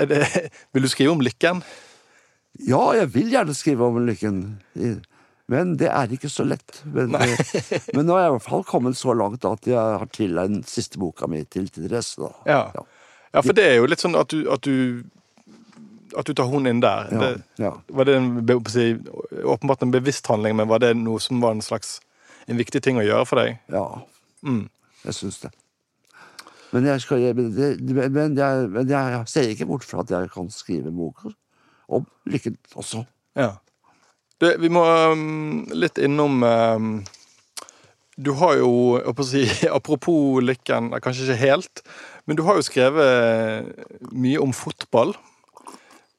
er 0.02 0.06
det 0.10 0.20
Vil 0.74 0.82
du 0.82 0.88
skrive 0.90 1.14
om 1.14 1.22
lykken? 1.22 1.62
Ja, 2.64 2.80
jeg 2.96 3.10
vil 3.14 3.30
gjerne 3.32 3.54
skrive 3.56 3.86
om 3.86 3.98
lykken, 4.06 4.40
men 5.50 5.74
det 5.78 5.90
er 5.92 6.12
ikke 6.14 6.30
så 6.32 6.46
lett. 6.46 6.80
Men, 6.84 7.14
eh, 7.14 7.58
men 7.94 8.08
nå 8.08 8.16
er 8.16 8.26
jeg 8.26 8.32
i 8.32 8.36
hvert 8.36 8.46
fall 8.46 8.64
kommet 8.66 8.98
så 8.98 9.14
langt 9.16 9.44
at 9.46 9.68
jeg 9.68 9.76
har 10.00 10.08
tilegnet 10.14 10.70
siste 10.70 11.00
boka 11.02 11.28
mi 11.30 11.44
til 11.44 11.68
Therese. 11.72 12.18
Ja. 12.48 12.62
Ja. 12.74 12.86
ja, 13.32 13.42
for 13.42 13.54
det 13.56 13.68
er 13.68 13.78
jo 13.80 13.90
litt 13.90 14.02
sånn 14.02 14.18
at 14.18 14.32
du 14.32 14.48
At 14.52 14.66
du, 14.66 15.04
at 16.16 16.26
du 16.26 16.32
tar 16.34 16.48
hun 16.48 16.66
inn 16.66 16.80
der. 16.80 17.12
Ja, 17.12 17.20
Det, 17.58 17.72
var 17.92 18.08
det 18.08 18.16
en, 18.16 18.30
åpenbart 19.44 19.82
en 19.82 19.92
bevisst 19.92 20.26
handling, 20.26 20.56
men 20.56 20.70
var 20.70 20.80
det 20.80 20.94
noe 20.96 21.20
som 21.20 21.42
var 21.44 21.54
en 21.54 21.62
slags 21.62 22.00
en 22.46 22.56
viktig 22.56 22.80
ting 22.82 22.96
å 22.96 23.04
gjøre 23.04 23.26
for 23.26 23.42
deg? 23.42 23.60
ja. 23.72 23.86
Mm. 24.46 24.68
Jeg 25.06 25.14
syns 25.14 25.38
det. 25.40 25.48
Men, 26.72 26.84
jeg, 26.86 27.00
skal, 27.00 27.22
men, 27.34 27.50
jeg, 27.54 28.10
men, 28.10 28.36
jeg, 28.36 28.68
men 28.74 28.88
jeg 28.90 29.20
ser 29.30 29.50
ikke 29.50 29.68
bort 29.70 29.86
fra 29.86 30.02
at 30.02 30.10
jeg 30.10 30.30
kan 30.34 30.48
skrive 30.50 30.90
boker 30.94 31.34
om 31.88 32.06
lykken 32.28 32.56
også. 32.74 33.04
Ja. 33.38 33.56
Du, 34.40 34.48
vi 34.60 34.70
må 34.72 34.82
um, 34.84 35.64
litt 35.72 35.98
innom 36.02 36.42
um, 36.44 36.90
Du 38.16 38.34
har 38.36 38.58
jo 38.60 38.98
si, 39.24 39.46
Apropos 39.78 40.42
lykken, 40.44 40.90
kanskje 41.00 41.30
ikke 41.30 41.40
helt, 41.44 41.82
men 42.26 42.36
du 42.36 42.44
har 42.44 42.58
jo 42.58 42.66
skrevet 42.66 43.72
mye 44.12 44.40
om 44.42 44.52
fotball 44.56 45.14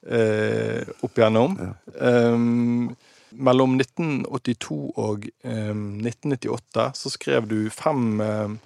eh, 0.08 0.88
opp 1.04 1.20
igjennom. 1.20 1.58
Um, 2.00 2.96
mellom 3.38 3.76
1982 3.76 4.78
og 4.96 5.28
um, 5.44 6.00
1998 6.00 6.88
så 6.96 7.12
skrev 7.12 7.50
du 7.50 7.58
fem 7.74 8.22
um, 8.22 8.58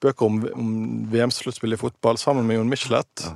bøker 0.00 0.26
om, 0.26 0.40
om 0.54 0.74
VM-sluttspill 1.12 1.76
i 1.76 1.80
fotball 1.80 2.20
sammen 2.20 2.46
med 2.48 2.58
Jon 2.58 2.70
Michelet. 2.70 3.26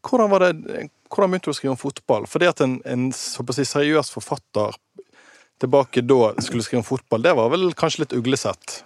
Hvordan, 0.00 0.30
var 0.32 0.44
det, 0.44 0.88
hvordan 1.14 1.32
begynte 1.32 1.50
du 1.50 1.54
å 1.54 1.58
skrive 1.58 1.74
om 1.74 1.80
fotball? 1.80 2.26
Fordi 2.30 2.48
at 2.50 2.62
en, 2.64 2.78
en 2.88 3.06
si, 3.14 3.66
seriøs 3.70 4.10
forfatter 4.14 4.74
tilbake 5.62 6.02
da 6.02 6.34
skulle 6.42 6.64
skrive 6.66 6.82
om 6.82 6.88
fotball, 6.88 7.22
det 7.24 7.34
var 7.38 7.52
vel 7.52 7.70
kanskje 7.78 8.04
litt 8.04 8.16
uglesett? 8.18 8.80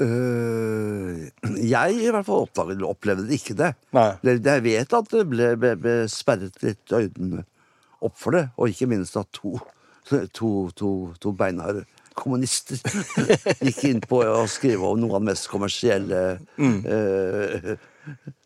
Uh, 0.00 1.28
jeg 1.60 1.96
i 1.98 2.08
hvert 2.08 2.24
fall 2.24 2.46
oppdaget, 2.46 2.84
opplevde 2.86 3.36
ikke 3.36 3.56
det. 3.58 3.74
Nei. 3.96 4.10
Jeg 4.24 4.64
vet 4.64 4.96
at 4.96 5.10
det 5.12 5.26
ble, 5.28 5.54
ble, 5.60 5.74
ble 5.80 5.96
sperret 6.12 6.60
litt 6.64 6.94
øynene 6.94 7.44
opp 8.00 8.16
for 8.16 8.36
det, 8.36 8.46
og 8.56 8.72
ikke 8.72 8.88
minst 8.88 9.18
at 9.20 9.28
to, 9.36 9.58
to, 10.08 10.70
to, 10.76 10.92
to 11.20 11.34
beinharde 11.36 11.84
kommunister 12.20 12.80
gikk 13.64 13.84
inn 13.88 14.00
på 14.04 14.22
å 14.24 14.42
skrive 14.50 14.88
om 14.88 14.98
noe 15.00 15.16
av 15.16 15.22
det 15.22 15.30
mest 15.30 15.48
kommersielle 15.52 16.22
mm. 16.60 16.78
ko- 16.84 17.76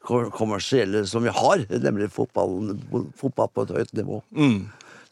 kommersielle 0.04 1.04
som 1.08 1.22
vi 1.24 1.32
har, 1.32 1.64
nemlig 1.70 2.10
fotball, 2.12 2.74
fotball 3.18 3.50
på 3.54 3.64
et 3.66 3.74
høyt 3.78 3.92
nivå. 3.98 4.20
Mm. 4.36 4.64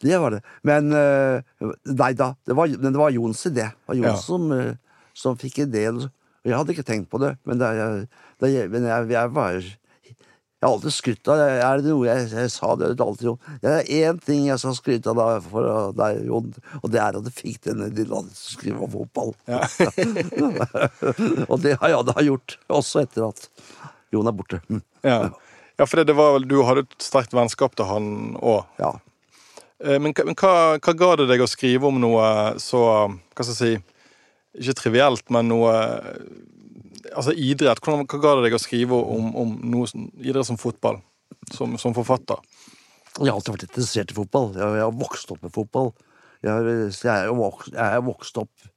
Det 0.03 0.17
var 0.19 0.33
det. 0.35 0.41
Men 0.67 0.89
eh, 0.91 1.69
Nei 1.87 2.09
da, 2.19 2.33
det 2.45 2.55
var, 2.57 2.67
men 2.75 2.91
det 2.91 2.99
var 2.99 3.13
Jons 3.15 3.45
idé. 3.47 3.69
Det 3.71 3.87
var 3.93 3.99
Jons 4.01 4.09
Ja. 4.09 4.17
som, 4.25 4.49
eh, 4.51 4.73
som 5.15 5.37
fikk 5.39 5.61
ideen. 5.67 6.09
Jeg 6.43 6.57
hadde 6.59 6.73
ikke 6.75 6.83
tenkt 6.83 7.07
på 7.09 7.21
det, 7.23 7.37
men, 7.47 7.57
det, 7.61 7.69
det, 8.43 8.51
men 8.73 8.83
jeg, 8.89 9.07
jeg 9.13 9.29
var 9.31 9.61
Jeg 9.63 10.67
har 10.69 10.73
alltid 10.77 10.93
skrytt 10.95 11.27
av 11.31 11.39
det. 11.39 11.47
Er 11.63 11.79
det 11.79 11.87
noe 11.91 12.05
jeg, 12.07 12.27
jeg 12.31 12.51
sa 12.51 12.73
det 12.79 12.91
alltid, 13.03 13.25
Jon? 13.29 13.39
Det 13.63 13.71
er 13.71 13.87
én 14.11 14.19
ting 14.23 14.45
jeg 14.47 14.59
skal 14.59 14.75
skryte 14.77 15.11
av 15.11 15.17
deg 15.19 15.47
for 15.51 15.91
deg, 15.99 16.21
Jon, 16.27 16.51
og 16.81 16.91
det 16.91 16.99
er 17.03 17.17
at 17.19 17.25
du 17.25 17.31
fikk 17.35 17.63
denne 17.69 17.87
lille 17.95 18.15
å 18.15 18.23
skrive 18.35 18.79
om 18.83 18.91
fotball. 18.93 19.31
og 21.51 21.57
det 21.63 21.75
har 21.81 21.93
jeg 21.95 22.07
da 22.11 22.23
gjort, 22.27 22.55
også 22.79 23.03
etter 23.03 23.27
at 23.27 23.39
Jon 24.13 24.29
er 24.29 24.35
borte. 24.37 24.59
Mm. 24.69 24.81
Ja. 25.03 25.17
ja, 25.79 25.85
for 25.87 25.99
det, 25.99 26.07
det 26.11 26.15
var 26.17 26.37
du 26.45 26.59
hadde 26.67 26.85
et 26.85 26.95
sterkt 27.03 27.33
vennskap 27.35 27.75
til 27.79 27.89
han 27.89 28.07
òg. 28.39 28.63
Ja. 28.79 28.93
Men, 29.83 30.13
hva- 30.15 30.23
men 30.29 30.37
hva, 30.39 30.53
hva 30.79 30.93
ga 30.95 31.09
det 31.19 31.25
deg 31.33 31.41
å 31.43 31.49
skrive 31.49 31.89
om 31.89 31.97
noe 31.99 32.27
så 32.61 32.79
Hva 33.35 33.43
skal 33.43 33.49
jeg 33.51 33.57
si 33.57 34.61
Ikke 34.61 34.75
trivielt, 34.79 35.25
men 35.33 35.49
noe 35.51 35.73
Altså 37.13 37.33
idrett. 37.35 37.81
Hva, 37.83 37.97
hva 38.07 38.19
ga 38.23 38.31
det 38.37 38.45
deg 38.47 38.55
å 38.55 38.61
skrive 38.63 38.95
om, 38.95 39.33
om 39.37 39.51
noe 39.73 39.89
idrett 40.23 40.47
som 40.47 40.57
fotball? 40.61 41.01
Som, 41.51 41.75
som 41.81 41.93
forfatter? 41.97 42.39
Jeg 43.19 43.27
har 43.27 43.35
alltid 43.35 43.53
vært 43.57 43.65
interessert 43.67 44.13
i 44.13 44.15
fotball. 44.17 44.53
Jeg, 44.55 44.69
jeg 44.79 44.85
har 44.87 44.95
vokst 44.97 45.33
opp 45.35 45.43
med 45.43 45.53
fotball. 45.53 45.91
Jeg, 46.45 46.71
jeg 47.03 47.11
er 47.27 47.33
vokst, 47.37 47.73
jeg 47.75 47.97
er 47.99 48.05
vokst 48.07 48.39
opp 48.41 48.69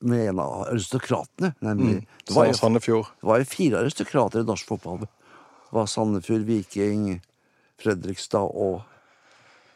med 0.00 0.28
en 0.28 0.38
av 0.42 0.68
aristokratene. 0.68 1.52
Nemlig. 1.60 2.06
Det, 2.24 2.34
var 2.34 2.50
jo, 2.50 2.54
Sandefjord. 2.58 3.10
det 3.20 3.28
var 3.30 3.42
jo 3.42 3.48
fire 3.48 3.82
aristokrater 3.84 4.42
i 4.42 4.48
norsk 4.48 4.66
fotball. 4.66 5.04
Det 5.04 5.76
var 5.78 5.90
Sandefjord, 5.90 6.46
Viking, 6.48 7.20
Fredrikstad 7.80 8.50
og 8.50 8.80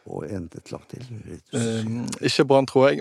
og 0.05 0.27
en 0.29 0.51
et 0.53 0.71
lag 0.73 0.83
til. 0.91 1.05
Um, 1.57 2.03
ikke 2.21 2.45
Brann, 2.45 2.67
tror 2.69 2.91
jeg. 2.91 3.01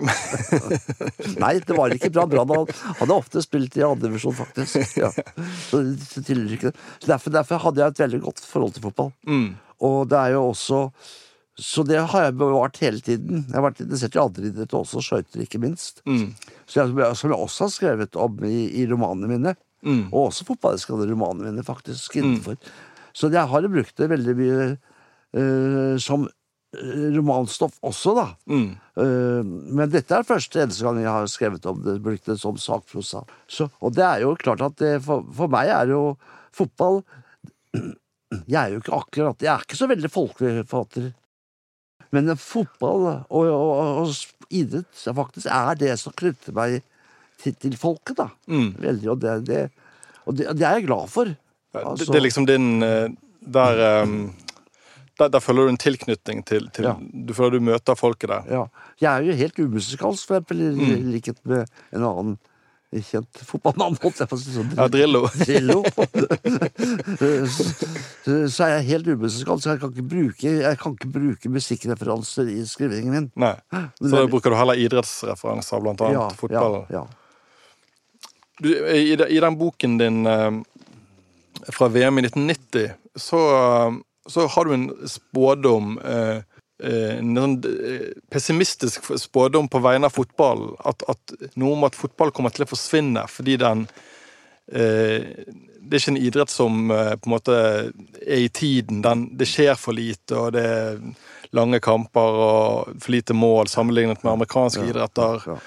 Nei, 1.42 1.58
det 1.60 1.76
var 1.76 1.92
ikke 1.92 2.08
bra. 2.14 2.24
Brann 2.24 2.54
hadde 3.00 3.12
ofte 3.12 3.42
spilt 3.44 3.76
i 3.76 3.84
andredivisjon, 3.84 4.36
faktisk. 4.38 4.96
Ja. 5.02 5.10
Så 5.68 5.82
derfor, 7.04 7.34
derfor 7.34 7.60
hadde 7.66 7.82
jeg 7.82 7.92
et 7.92 8.00
veldig 8.06 8.22
godt 8.24 8.40
forhold 8.48 8.72
til 8.76 8.86
fotball. 8.86 9.12
Mm. 9.28 9.50
Og 9.84 9.98
det 10.08 10.16
er 10.22 10.36
jo 10.38 10.46
også 10.54 10.80
Så 11.54 11.84
det 11.86 12.00
har 12.10 12.24
jeg 12.24 12.34
bevart 12.34 12.80
hele 12.82 12.98
tiden. 13.04 13.44
Jeg 13.46 13.54
har 13.54 13.62
vært 13.68 13.84
interessert 13.84 14.16
i 14.16 14.22
andre 14.22 14.48
idretter 14.48 14.80
også, 14.80 15.02
skøyter 15.04 15.44
ikke 15.44 15.60
minst. 15.62 16.00
Mm. 16.02 16.32
Så 16.66 16.80
jeg, 16.80 17.10
som 17.20 17.30
jeg 17.30 17.38
også 17.38 17.68
har 17.68 17.74
skrevet 17.76 18.18
om 18.18 18.40
i, 18.48 18.64
i 18.82 18.86
romanene 18.90 19.30
mine. 19.30 19.54
Mm. 19.86 20.08
Og 20.08 20.32
også 20.32 20.46
fotballskadde 20.48 21.06
romanene 21.12 21.52
mine, 21.52 21.66
faktisk. 21.66 22.16
innenfor. 22.18 22.58
Så 23.14 23.30
jeg 23.30 23.46
har 23.46 23.68
brukt 23.70 23.94
det 24.00 24.10
veldig 24.10 24.34
mye 24.40 24.66
uh, 24.74 25.94
som 26.02 26.26
eh, 26.26 27.08
romanstoff 27.14 27.76
også, 27.86 28.16
da. 28.18 28.26
Mm. 28.50 28.68
Eh, 28.74 29.52
men 29.78 29.92
dette 29.92 30.16
er 30.16 30.26
første 30.26 30.64
eneste 30.64 30.82
gang 30.82 30.98
jeg 30.98 31.12
har 31.12 31.30
skrevet 31.30 31.68
om 31.70 31.84
det, 31.84 32.00
brukt 32.02 32.26
det 32.26 32.40
som 32.42 32.58
sakprosa. 32.58 33.22
Så, 33.46 33.68
og 33.78 33.94
det 33.94 34.06
er 34.08 34.24
jo 34.24 34.34
klart 34.40 34.64
at 34.66 34.80
det, 34.82 34.96
for, 35.06 35.22
for 35.36 35.52
meg 35.52 35.70
er 35.70 35.94
jo 35.94 36.16
fotball 36.54 37.04
Jeg 38.50 38.58
er 38.58 38.72
jo 38.72 38.80
ikke 38.80 38.96
akkurat 38.96 39.42
Jeg 39.44 39.50
er 39.52 39.62
ikke 39.62 39.76
så 39.78 39.86
veldig 39.86 40.08
folkelig 40.10 40.64
forfatter. 40.66 41.12
Men 42.14 42.30
fotball 42.38 43.06
og, 43.10 43.24
og, 43.34 44.04
og, 44.04 44.14
idrett 44.54 45.04
faktisk 45.16 45.48
er 45.50 45.78
det 45.80 45.94
som 45.98 46.14
knytter 46.14 46.54
meg 46.54 46.78
til, 47.42 47.56
til 47.58 47.74
folket, 47.80 48.16
da. 48.20 48.28
Mm. 48.46 48.70
Veldig, 48.84 49.10
og 49.10 49.20
det, 49.24 49.34
det, 49.48 49.62
og 50.24 50.36
det, 50.38 50.46
det 50.56 50.66
er 50.68 50.78
jeg 50.78 50.86
glad 50.86 51.10
for. 51.12 51.32
Det, 51.34 51.82
Altså- 51.82 52.06
det 52.12 52.20
er 52.20 52.26
liksom 52.28 52.46
din 52.46 52.82
eh, 52.86 53.08
Der, 53.44 53.80
eh, 53.82 54.12
der, 55.18 55.28
der 55.34 55.40
føler 55.42 55.66
du 55.66 55.72
en 55.74 55.80
tilknytning 55.80 56.44
til, 56.46 56.68
til 56.72 56.84
Ja. 56.86 56.94
Du 57.26 57.34
føler 57.34 57.58
du 57.58 57.64
møter 57.66 57.94
folket 57.98 58.30
der. 58.30 58.46
Ja. 58.48 58.62
Jeg 59.02 59.10
er 59.10 59.26
jo 59.26 59.36
helt 59.36 59.58
umusikalsk, 59.58 60.26
for 60.28 60.38
eksempel, 60.38 60.62
i 60.62 60.70
Mm. 61.02 61.10
likhet 61.12 61.38
med 61.44 61.66
en 61.92 62.02
annen 62.06 62.38
kjent 63.02 63.40
fotballmann. 63.48 63.96
holdt 64.02 64.20
jeg 64.22 64.30
på 64.30 64.36
å 64.36 64.42
si. 64.42 64.64
Ja, 64.76 64.86
Drillo. 64.92 65.24
Drillo. 65.40 65.80
så, 68.24 68.36
så 68.52 68.66
er 68.66 68.76
jeg 68.76 68.86
helt 68.92 69.10
umusikalsk, 69.10 69.64
så 69.64 69.74
jeg 69.74 69.82
kan 69.82 69.92
ikke 69.94 70.06
bruke, 70.14 70.54
jeg 70.62 70.80
kan 70.80 70.96
ikke 70.96 71.10
bruke 71.16 71.52
musikkreferanser 71.56 72.52
i 72.54 72.60
skrivingen 72.68 73.14
min. 73.14 73.28
Nei. 73.40 73.54
Så 74.04 74.14
da 74.14 74.24
bruker 74.30 74.52
du 74.52 74.58
heller 74.58 74.78
idrettsreferanser, 74.78 75.82
blant 75.82 76.02
annet 76.04 76.38
fotball. 76.38 76.82
Ja, 76.92 77.02
ja. 77.02 77.04
Du, 78.62 78.70
i, 78.70 79.12
I 79.12 79.40
den 79.42 79.58
boken 79.58 79.98
din 79.98 80.26
eh, 80.30 80.50
fra 81.74 81.88
VM 81.90 82.20
i 82.20 82.26
1990, 82.28 82.90
så, 83.18 83.40
eh, 83.58 83.96
så 84.30 84.46
har 84.46 84.68
du 84.68 84.74
en 84.76 84.90
spådom 85.10 85.98
eh, 85.98 86.44
en 86.84 87.36
sånn 87.38 87.54
eh, 87.68 88.08
pessimistisk 88.32 89.12
spådom 89.20 89.68
på 89.72 89.80
vegne 89.84 90.10
av 90.10 90.14
fotball. 90.14 90.66
At, 90.84 91.04
at, 91.08 91.36
noe 91.60 91.76
om 91.76 91.86
at 91.88 91.98
fotball 91.98 92.32
kommer 92.34 92.54
til 92.54 92.66
å 92.66 92.70
forsvinne 92.70 93.24
fordi 93.30 93.58
den 93.62 93.86
eh, 94.72 95.44
Det 95.84 95.98
er 95.98 96.00
ikke 96.00 96.14
en 96.14 96.20
idrett 96.20 96.52
som 96.52 96.90
eh, 96.90 97.14
på 97.16 97.28
en 97.28 97.34
måte 97.36 97.56
er 98.24 98.44
i 98.46 98.48
tiden. 98.48 99.02
Den, 99.04 99.28
det 99.38 99.48
skjer 99.50 99.76
for 99.80 99.96
lite, 99.96 100.36
og 100.38 100.54
det 100.56 100.64
er 100.64 101.00
lange 101.54 101.78
kamper 101.84 102.38
og 102.42 102.94
for 102.98 103.14
lite 103.14 103.36
mål 103.36 103.68
sammenlignet 103.70 104.24
med 104.24 104.32
amerikanske 104.32 104.82
ja, 104.82 104.90
idretter. 104.90 105.44
Ja. 105.46 105.58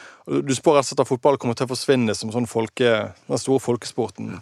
Du 0.43 0.51
spår 0.55 0.79
rett 0.79 0.87
og 0.87 0.89
slett 0.89 1.03
at 1.05 1.11
fotball 1.11 1.37
kommer 1.39 1.55
til 1.55 1.67
å 1.67 1.71
forsvinne 1.71 2.15
som 2.17 2.33
sånn 2.33 2.49
folke, 2.49 3.13
den 3.29 3.39
store 3.39 3.63
folkesporten. 3.63 4.41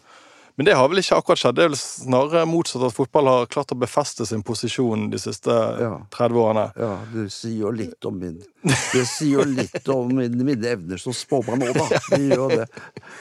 Men 0.56 0.66
det 0.66 0.74
har 0.74 0.88
vel 0.88 1.02
ikke 1.02 1.18
akkurat 1.20 1.40
skjedd. 1.40 1.58
Det 1.58 1.64
er 1.66 1.72
vel 1.74 1.80
snarere 1.80 2.46
motsatt 2.48 2.86
at 2.88 2.96
fotball 2.96 3.28
har 3.28 3.50
klart 3.52 3.74
å 3.76 3.78
befeste 3.80 4.24
sin 4.28 4.44
posisjon 4.46 5.10
de 5.12 5.20
siste 5.20 5.52
ja. 5.52 5.92
30 6.16 6.40
årene. 6.40 6.64
Ja, 6.80 6.92
det 7.12 7.26
sier 7.36 7.66
jo 7.66 7.74
litt 7.76 8.08
om 8.08 8.22
min 8.22 8.38
Det 8.64 9.04
sier 9.10 9.42
jo 9.42 9.46
litt 9.50 9.92
om 9.92 10.14
mine, 10.16 10.48
mine 10.48 10.72
evner 10.72 11.02
som 11.02 11.16
spåmann 11.16 11.60
nå, 11.60 11.74
da. 11.76 12.00
Det 12.08 12.22
gjør 12.32 12.56
det. 12.62 12.70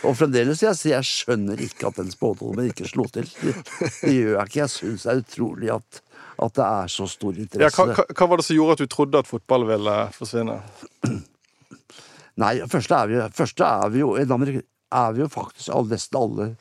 Og 0.07 0.15
fremdeles, 0.19 0.63
jeg, 0.63 0.79
jeg 0.93 1.11
skjønner 1.11 1.67
ikke 1.67 1.91
at 1.91 1.99
den 1.99 2.15
spådommen 2.15 2.71
ikke 2.71 2.87
slo 2.87 3.09
til. 3.11 3.27
Det, 3.43 3.59
det, 3.59 4.15
gjør 4.15 4.39
jeg 4.39 4.53
ikke. 4.53 4.63
Jeg 4.63 4.75
syns 4.79 5.09
det 5.09 5.15
er 5.17 5.27
utrolig 5.27 5.75
at, 5.75 6.03
at 6.47 6.59
det 6.61 6.71
er 6.71 6.97
så 7.01 7.11
stor 7.11 7.35
interesse. 7.35 7.67
Ja, 7.67 7.99
hva, 7.99 8.09
hva, 8.15 8.31
var 8.31 8.39
det 8.39 8.47
som 8.47 8.61
gjorde 8.61 8.79
at 8.79 8.87
du 8.87 8.95
trodde 8.95 9.27
at 9.27 9.31
fotball 9.31 9.67
ville 9.75 10.01
forsvinne? 10.15 10.61
Nei, 12.45 12.57
først 12.71 12.95
er 12.95 13.11
vi, 13.11 13.25
først 13.35 13.63
er 13.63 13.91
vi 13.91 14.07
jo, 14.07 14.15
er 14.15 15.17
vi 15.19 15.27
jo 15.27 15.35
faktisk 15.35 15.75
nesten 15.91 16.23
alle 16.23 16.55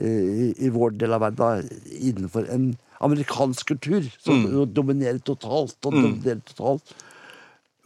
i, 0.00 0.54
i, 0.56 0.70
vår 0.72 0.96
del 1.00 1.12
av 1.12 1.24
verden 1.26 1.68
innenfor 1.90 2.48
en 2.50 2.72
amerikansk 3.04 3.68
kultur 3.68 4.06
som 4.18 4.44
mm. 4.44 4.74
dominerer 4.74 5.20
totalt 5.24 5.76
og 5.84 5.94
mm. 5.94 6.02
dominerer 6.02 6.42
totalt. 6.48 6.94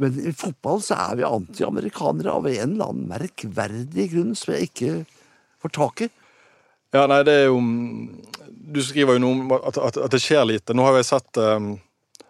Men 0.02 0.18
i 0.18 0.32
fotball 0.34 0.82
så 0.82 0.98
er 0.98 1.20
vi 1.20 1.26
antiamerikanere 1.26 2.34
av 2.34 2.48
en 2.50 2.74
eller 2.74 2.90
annen 2.90 3.08
merkverdig 3.10 4.08
grunn 4.14 4.34
som 4.38 4.54
jeg 4.54 4.70
ikke 4.70 4.92
får 5.62 5.74
tak 5.78 6.06
i. 6.06 6.10
Ja, 6.94 7.06
nei, 7.10 7.22
det 7.26 7.34
er 7.34 7.48
jo 7.48 7.58
Du 8.74 8.78
skriver 8.82 9.16
jo 9.16 9.22
noe 9.24 9.34
om 9.34 9.54
at, 9.56 9.78
at, 9.78 9.98
at 10.06 10.14
det 10.14 10.22
skjer 10.22 10.44
lite. 10.46 10.74
Nå 10.74 10.86
har 10.86 10.98
jeg 10.98 11.08
sett 11.10 11.40
um, 11.42 11.74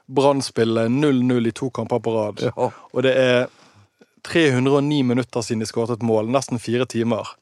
Brann 0.07 0.41
spille 0.45 0.87
0-0 0.93 1.49
i 1.49 1.53
to 1.57 1.71
kamper 1.73 2.01
på 2.05 2.15
rad. 2.15 2.45
Ja. 2.49 2.71
Og 2.93 3.05
det 3.05 3.13
er 3.17 3.47
309 4.29 5.03
minutter 5.05 5.45
siden 5.45 5.65
de 5.65 5.69
skåret 5.69 5.99
et 5.99 6.05
mål. 6.05 6.29
Nesten 6.33 6.61
fire 6.61 6.89
timer. 6.89 7.35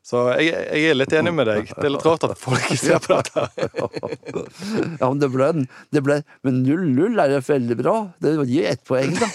Så 0.00 0.22
jeg, 0.40 0.48
jeg, 0.48 0.84
er 0.90 0.96
litt 0.96 1.12
enig 1.12 1.32
med 1.36 1.46
deg. 1.46 1.68
Det 1.76 1.84
er 1.84 1.92
litt 1.92 2.06
rart 2.06 2.24
at 2.24 2.38
folk 2.40 2.64
ikke 2.64 2.78
ser 2.80 3.02
på 3.04 3.18
dette. 3.18 3.44
ja, 4.96 5.04
men 5.04 5.20
det 5.20 5.28
ble, 5.32 5.50
det 5.92 6.02
ble 6.06 6.16
Men 6.46 6.62
0-0 6.64 7.20
er 7.20 7.34
jo 7.36 7.40
veldig 7.44 7.76
bra. 7.82 7.96
Det 8.22 8.32
gir 8.48 8.70
ett 8.72 8.82
poeng, 8.88 9.12
da. 9.18 9.28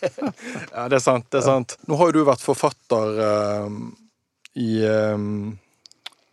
ja, 0.74 0.86
det 0.88 0.98
er 0.98 1.04
sant. 1.04 1.28
det 1.28 1.42
er 1.42 1.46
sant. 1.46 1.76
Nå 1.86 2.00
har 2.00 2.10
jo 2.10 2.16
du 2.16 2.28
vært 2.30 2.44
forfatter 2.44 3.20
uh, 3.20 3.68
i 4.56 4.80
um, 4.88 5.52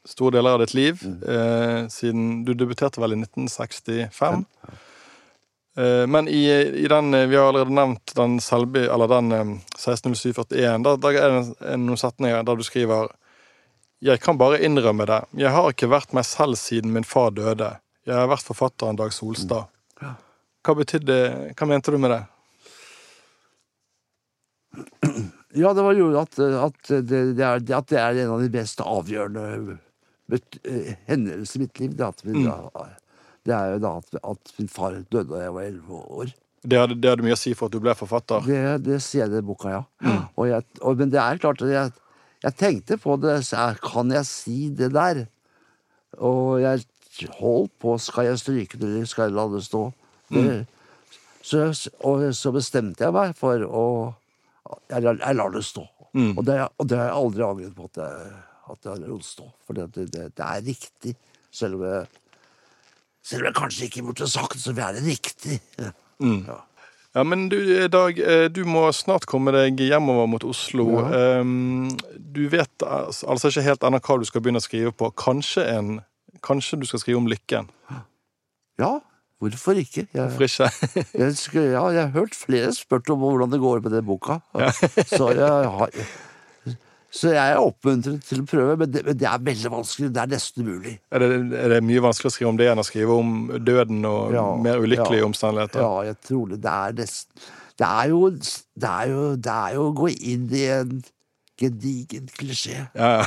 store 0.07 0.39
deler 0.39 0.55
av 0.55 0.63
ditt 0.63 0.75
liv. 0.77 1.03
Uh, 1.27 1.85
siden 1.91 2.45
Du 2.47 2.55
debuterte 2.55 3.03
vel 3.03 3.17
i 3.17 3.21
1965. 3.27 4.47
Uh, 5.77 6.07
men 6.07 6.31
i, 6.31 6.47
i, 6.55 6.87
den 6.87 7.11
Vi 7.11 7.35
har 7.35 7.51
allerede 7.51 7.75
nevnt 7.75 8.15
den, 8.15 8.39
Selby, 8.41 8.87
eller 8.87 9.11
den 9.11 9.31
um, 9.35 9.55
160741. 9.75 10.87
Da, 10.87 10.97
da 11.03 11.15
er 11.19 11.39
det 11.43 11.79
noen 11.83 11.99
setninger 11.99 12.47
der 12.47 12.55
du 12.55 12.65
skriver 12.65 13.11
jeg 13.99 14.21
kan 14.21 14.37
bare 14.37 14.59
innrømme 14.65 15.07
det. 15.09 15.21
Jeg 15.41 15.53
har 15.53 15.71
ikke 15.73 15.89
vært 15.89 16.13
meg 16.13 16.25
selv 16.27 16.57
siden 16.59 16.93
min 16.93 17.07
far 17.07 17.31
døde. 17.33 17.73
Jeg 18.07 18.15
har 18.15 18.29
vært 18.29 18.45
forfatteren 18.45 18.99
Dag 18.99 19.13
Solstad. 19.15 19.71
Hva 19.97 20.75
betydde 20.75 21.17
Hva 21.57 21.67
mente 21.69 21.93
du 21.93 21.97
med 22.01 22.13
det? 22.13 22.23
Ja, 25.57 25.71
det 25.73 25.83
var 25.83 25.97
jo 25.97 26.11
at, 26.19 26.37
at, 26.37 26.79
det, 26.85 27.21
det 27.39 27.43
er, 27.43 27.61
at 27.61 27.89
det 27.89 27.97
er 27.97 28.21
en 28.21 28.33
av 28.35 28.43
de 28.43 28.49
mest 28.53 28.81
avgjørende 28.83 29.45
hendelser 30.27 30.97
hendelsene 31.07 31.63
i 31.63 31.65
mitt 31.65 31.79
liv. 31.79 31.93
Det, 31.95 32.05
at 32.05 32.25
vi, 32.25 32.33
mm. 32.35 32.89
det 33.47 33.55
er 33.55 33.71
jo 33.73 33.79
da 33.81 33.93
at, 34.01 34.19
at, 34.21 34.51
min 34.59 34.69
far 34.69 34.99
døde 35.07 35.29
da 35.31 35.45
jeg 35.45 35.55
var 35.55 35.69
elleve 35.69 36.01
år. 36.19 36.33
Det 36.67 36.81
hadde, 36.81 36.97
det 36.99 37.09
hadde, 37.09 37.23
mye 37.23 37.37
å 37.37 37.39
si 37.39 37.53
for 37.55 37.71
at 37.71 37.77
du 37.77 37.81
ble 37.81 37.95
forfatter? 37.95 38.43
Det, 38.43 38.61
det 38.85 38.99
sier 39.05 39.31
jeg 39.31 39.41
i 39.41 39.47
boka, 39.47 39.71
ja. 39.71 39.81
Mm. 40.03 40.21
Og 40.35 40.49
jeg, 40.51 40.67
og, 40.81 40.99
men 40.99 41.13
det 41.13 41.21
er 41.23 41.41
klart 41.41 41.63
at 41.63 41.71
jeg 41.71 41.95
jeg 42.43 42.55
tenkte 42.57 42.97
på 43.01 43.17
det. 43.21 43.39
Kan 43.83 44.13
jeg 44.13 44.25
si 44.29 44.69
det 44.69 44.91
der? 44.93 45.25
Og 46.17 46.61
jeg 46.61 46.85
holdt 47.39 47.73
på. 47.81 47.97
Skal 48.01 48.31
jeg 48.31 48.41
stryke 48.41 48.79
det, 48.79 48.89
eller 48.89 49.09
skal 49.09 49.29
jeg 49.29 49.37
la 49.37 49.47
det 49.53 49.63
stå? 49.65 49.87
Mm. 50.29 50.65
så, 51.41 51.69
og 52.03 52.25
så 52.35 52.51
bestemte 52.51 53.05
jeg 53.05 53.15
meg 53.15 53.29
for 53.39 53.63
å 53.63 53.83
Jeg, 54.91 54.99
jeg 54.99 55.35
lar 55.39 55.53
det 55.53 55.61
stå. 55.63 55.85
Mm. 56.11 56.33
Og, 56.33 56.41
det, 56.43 56.55
og, 56.75 56.87
det, 56.89 56.97
har 56.99 57.05
jeg 57.07 57.15
aldri 57.15 57.43
angret 57.45 57.75
på 57.75 57.85
at 57.87 57.99
jeg, 58.01 58.31
at 58.73 58.87
jeg 58.89 59.03
latt 59.05 59.27
stå. 59.27 59.45
For 59.63 59.77
det, 59.77 59.85
det, 59.95 60.07
det, 60.11 60.43
er 60.43 60.65
riktig. 60.65 61.13
Selv 61.55 61.77
om 61.77 61.85
jeg, 61.87 62.01
selv 63.23 63.45
om 63.45 63.47
jeg 63.47 63.57
kanskje 63.61 63.87
ikke 63.87 64.03
burde 64.09 64.27
sagt 64.27 64.57
det, 64.57 64.63
så 64.65 64.73
er 64.75 64.97
det 64.97 65.05
riktig. 65.05 65.61
Mm. 66.19 66.41
Ja. 66.49 66.57
Ja, 67.17 67.23
men 67.25 67.47
du, 67.49 67.57
Dag, 67.89 68.19
eh, 68.21 68.45
du 68.53 68.61
må 68.69 68.83
snart 68.93 69.25
komme 69.25 69.49
deg 69.55 69.79
hjemover 69.81 70.27
mot 70.29 70.43
Oslo. 70.45 70.99
Ja. 71.01 71.41
Du 72.17 72.43
vet 72.51 72.85
altså 72.85 73.49
ikke 73.49 73.65
helt 73.65 73.85
ennå 73.87 74.01
hva 74.05 74.19
du 74.21 74.27
skal 74.29 74.43
begynne 74.45 74.61
å 74.61 74.65
skrive 74.65 74.93
på. 74.93 75.09
Kanskje, 75.17 75.65
en, 75.71 75.89
kanskje 76.45 76.77
du 76.77 76.85
skal 76.85 77.01
skrive 77.01 77.21
om 77.23 77.29
lykken? 77.31 77.71
Ja, 78.77 78.99
hvorfor 79.41 79.81
ikke? 79.81 80.05
Jeg, 80.05 80.29
hvorfor 80.37 80.45
ikke? 80.45 80.69
jeg, 81.17 81.65
ja, 81.73 81.83
jeg 81.95 82.03
har 82.03 82.13
hørt 82.13 82.37
flere 82.37 82.69
spurt 82.77 83.09
om 83.09 83.25
hvordan 83.25 83.55
det 83.55 83.63
går 83.65 83.81
med 83.81 83.97
den 83.97 84.05
boka. 84.05 84.37
Så 85.09 85.33
jeg 85.33 85.73
har 85.73 85.97
så 87.13 87.31
jeg 87.31 87.53
er 87.53 87.61
oppmuntret 87.63 88.25
til 88.27 88.41
å 88.43 88.47
prøve, 88.47 88.73
men 88.81 88.89
det, 88.91 89.03
men 89.07 89.17
det, 89.17 89.27
er 89.29 89.43
veldig 89.43 89.69
vanskelig. 89.71 90.09
Det 90.13 90.21
er 90.21 90.31
nesten 90.31 90.65
umulig. 90.67 90.97
Er 91.11 91.23
det, 91.23 91.29
er 91.55 91.71
det 91.71 91.77
mye 91.87 92.03
vanskeligere 92.03 92.33
å 92.33 92.35
skrive 92.35 92.51
om 92.51 92.59
det 92.59 92.67
enn 92.71 92.81
å 92.81 92.87
skrive 92.87 93.19
om 93.21 93.37
døden 93.63 94.09
og 94.09 94.35
ja, 94.35 94.47
mer 94.67 94.83
ulykkelige 94.83 95.23
ja, 95.23 95.29
omstendigheter? 95.29 95.85
Ja, 95.85 95.93
jeg 96.09 96.19
tror 96.27 96.51
det. 96.51 96.59
Det 96.65 96.73
er 96.73 96.99
nesten 96.99 97.47
det 97.77 97.85
er, 97.85 98.07
jo, 98.09 98.29
det, 98.33 98.89
er 98.89 99.09
jo, 99.11 99.23
det 99.37 99.53
er 99.53 99.73
jo 99.75 99.83
å 99.85 99.93
gå 99.93 100.07
inn 100.09 100.47
i 100.49 100.63
en 100.73 100.95
gedigen 101.61 102.25
klisjé. 102.33 102.87
Ja, 102.97 103.21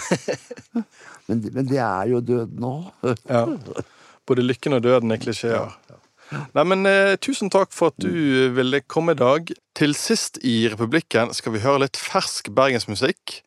men, 1.29 1.45
men, 1.55 1.69
det 1.71 1.79
er 1.79 2.11
jo 2.11 2.23
døden 2.33 2.67
òg. 2.67 2.91
ja. 3.31 3.45
Både 4.27 4.45
lykken 4.45 4.77
og 4.77 4.83
døden 4.85 5.15
er 5.15 5.23
klisjeer. 5.23 5.71
Nei, 6.31 6.65
men 6.65 6.87
eh, 6.87 7.17
Tusen 7.23 7.51
takk 7.51 7.73
for 7.75 7.91
at 7.91 7.99
du 8.03 8.51
ville 8.55 8.83
komme 8.87 9.17
i 9.17 9.19
dag. 9.19 9.51
Til 9.77 9.95
sist 9.99 10.39
i 10.47 10.69
Republikken 10.71 11.35
skal 11.35 11.57
vi 11.57 11.65
høre 11.65 11.85
litt 11.85 11.99
fersk 11.99 12.53
bergensmusikk. 12.55 13.41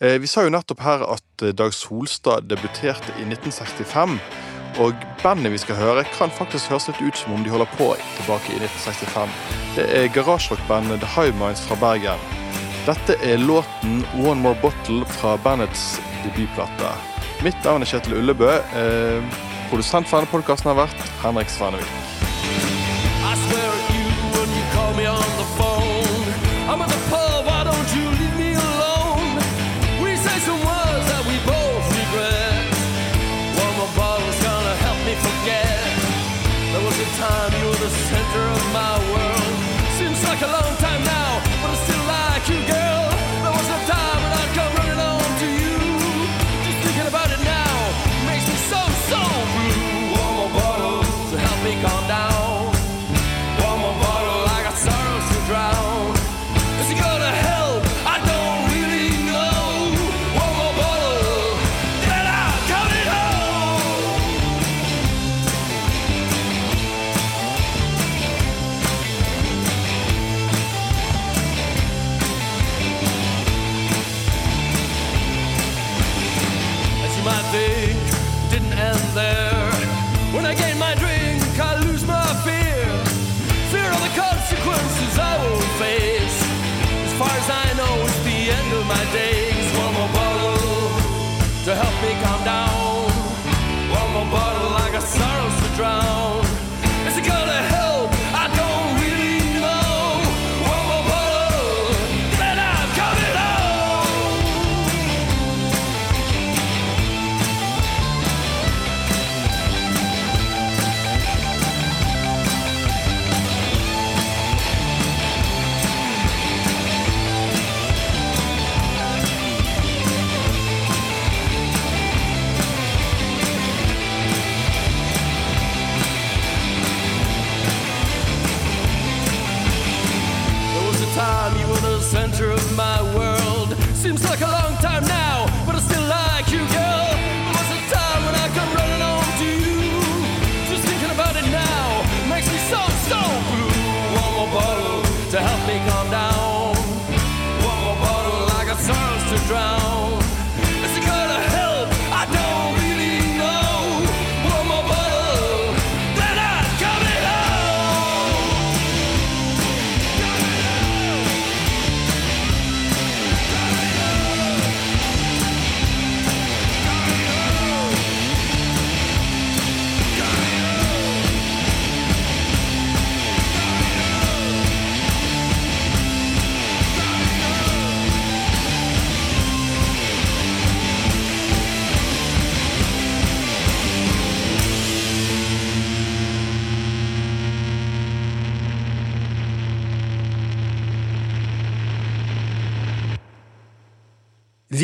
Eh, 0.00 0.18
vi 0.20 0.30
sa 0.30 0.44
jo 0.44 0.52
nettopp 0.52 0.82
her 0.84 1.04
at 1.14 1.44
eh, 1.44 1.54
Dag 1.56 1.74
Solstad 1.76 2.48
debuterte 2.50 3.14
i 3.20 3.26
1965. 3.28 4.18
Og 4.82 5.04
bandet 5.22 5.52
vi 5.54 5.60
skal 5.62 5.78
høre, 5.78 6.02
kan 6.16 6.32
faktisk 6.34 6.72
høres 6.72 6.88
litt 6.90 7.02
ut 7.04 7.18
som 7.18 7.36
om 7.36 7.44
de 7.44 7.52
holder 7.52 7.70
på 7.78 7.92
tilbake 8.18 8.56
i 8.56 8.58
1965. 8.58 9.36
Det 9.76 9.86
er 10.00 10.10
garasjerockbandet 10.16 11.04
The 11.04 11.12
High 11.14 11.36
Minds 11.38 11.62
fra 11.68 11.78
Bergen. 11.78 12.18
Dette 12.84 13.16
er 13.24 13.38
låten 13.40 14.02
One 14.18 14.42
More 14.42 14.58
Bottle 14.60 15.06
fra 15.16 15.36
bandets 15.46 15.94
debutplate. 16.24 16.90
Mitt 17.46 17.56
navn 17.64 17.86
er 17.86 17.88
Kjetil 17.88 18.18
Ullebø. 18.18 18.50
Eh, 18.50 19.38
produsent 19.70 20.10
for 20.10 20.20
denne 20.20 20.32
podkasten 20.34 20.72
har 20.72 20.82
vært 20.84 21.08
Henrik 21.22 21.54
Svanevik. 21.54 22.13
me 24.96 25.06
on 25.06 25.18
the 25.38 25.43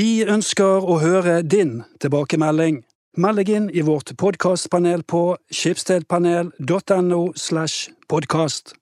Vi 0.01 0.23
ønsker 0.25 0.87
å 0.87 0.95
høre 1.03 1.41
din 1.43 1.81
tilbakemelding. 2.01 2.79
Meld 3.21 3.41
deg 3.43 3.51
inn 3.53 3.67
i 3.75 3.83
vårt 3.85 4.15
podkastpanel 4.23 5.03
på 5.05 5.23
skipsstedpanel.no 5.53 7.23
slash 7.37 7.91
podkast. 8.09 8.73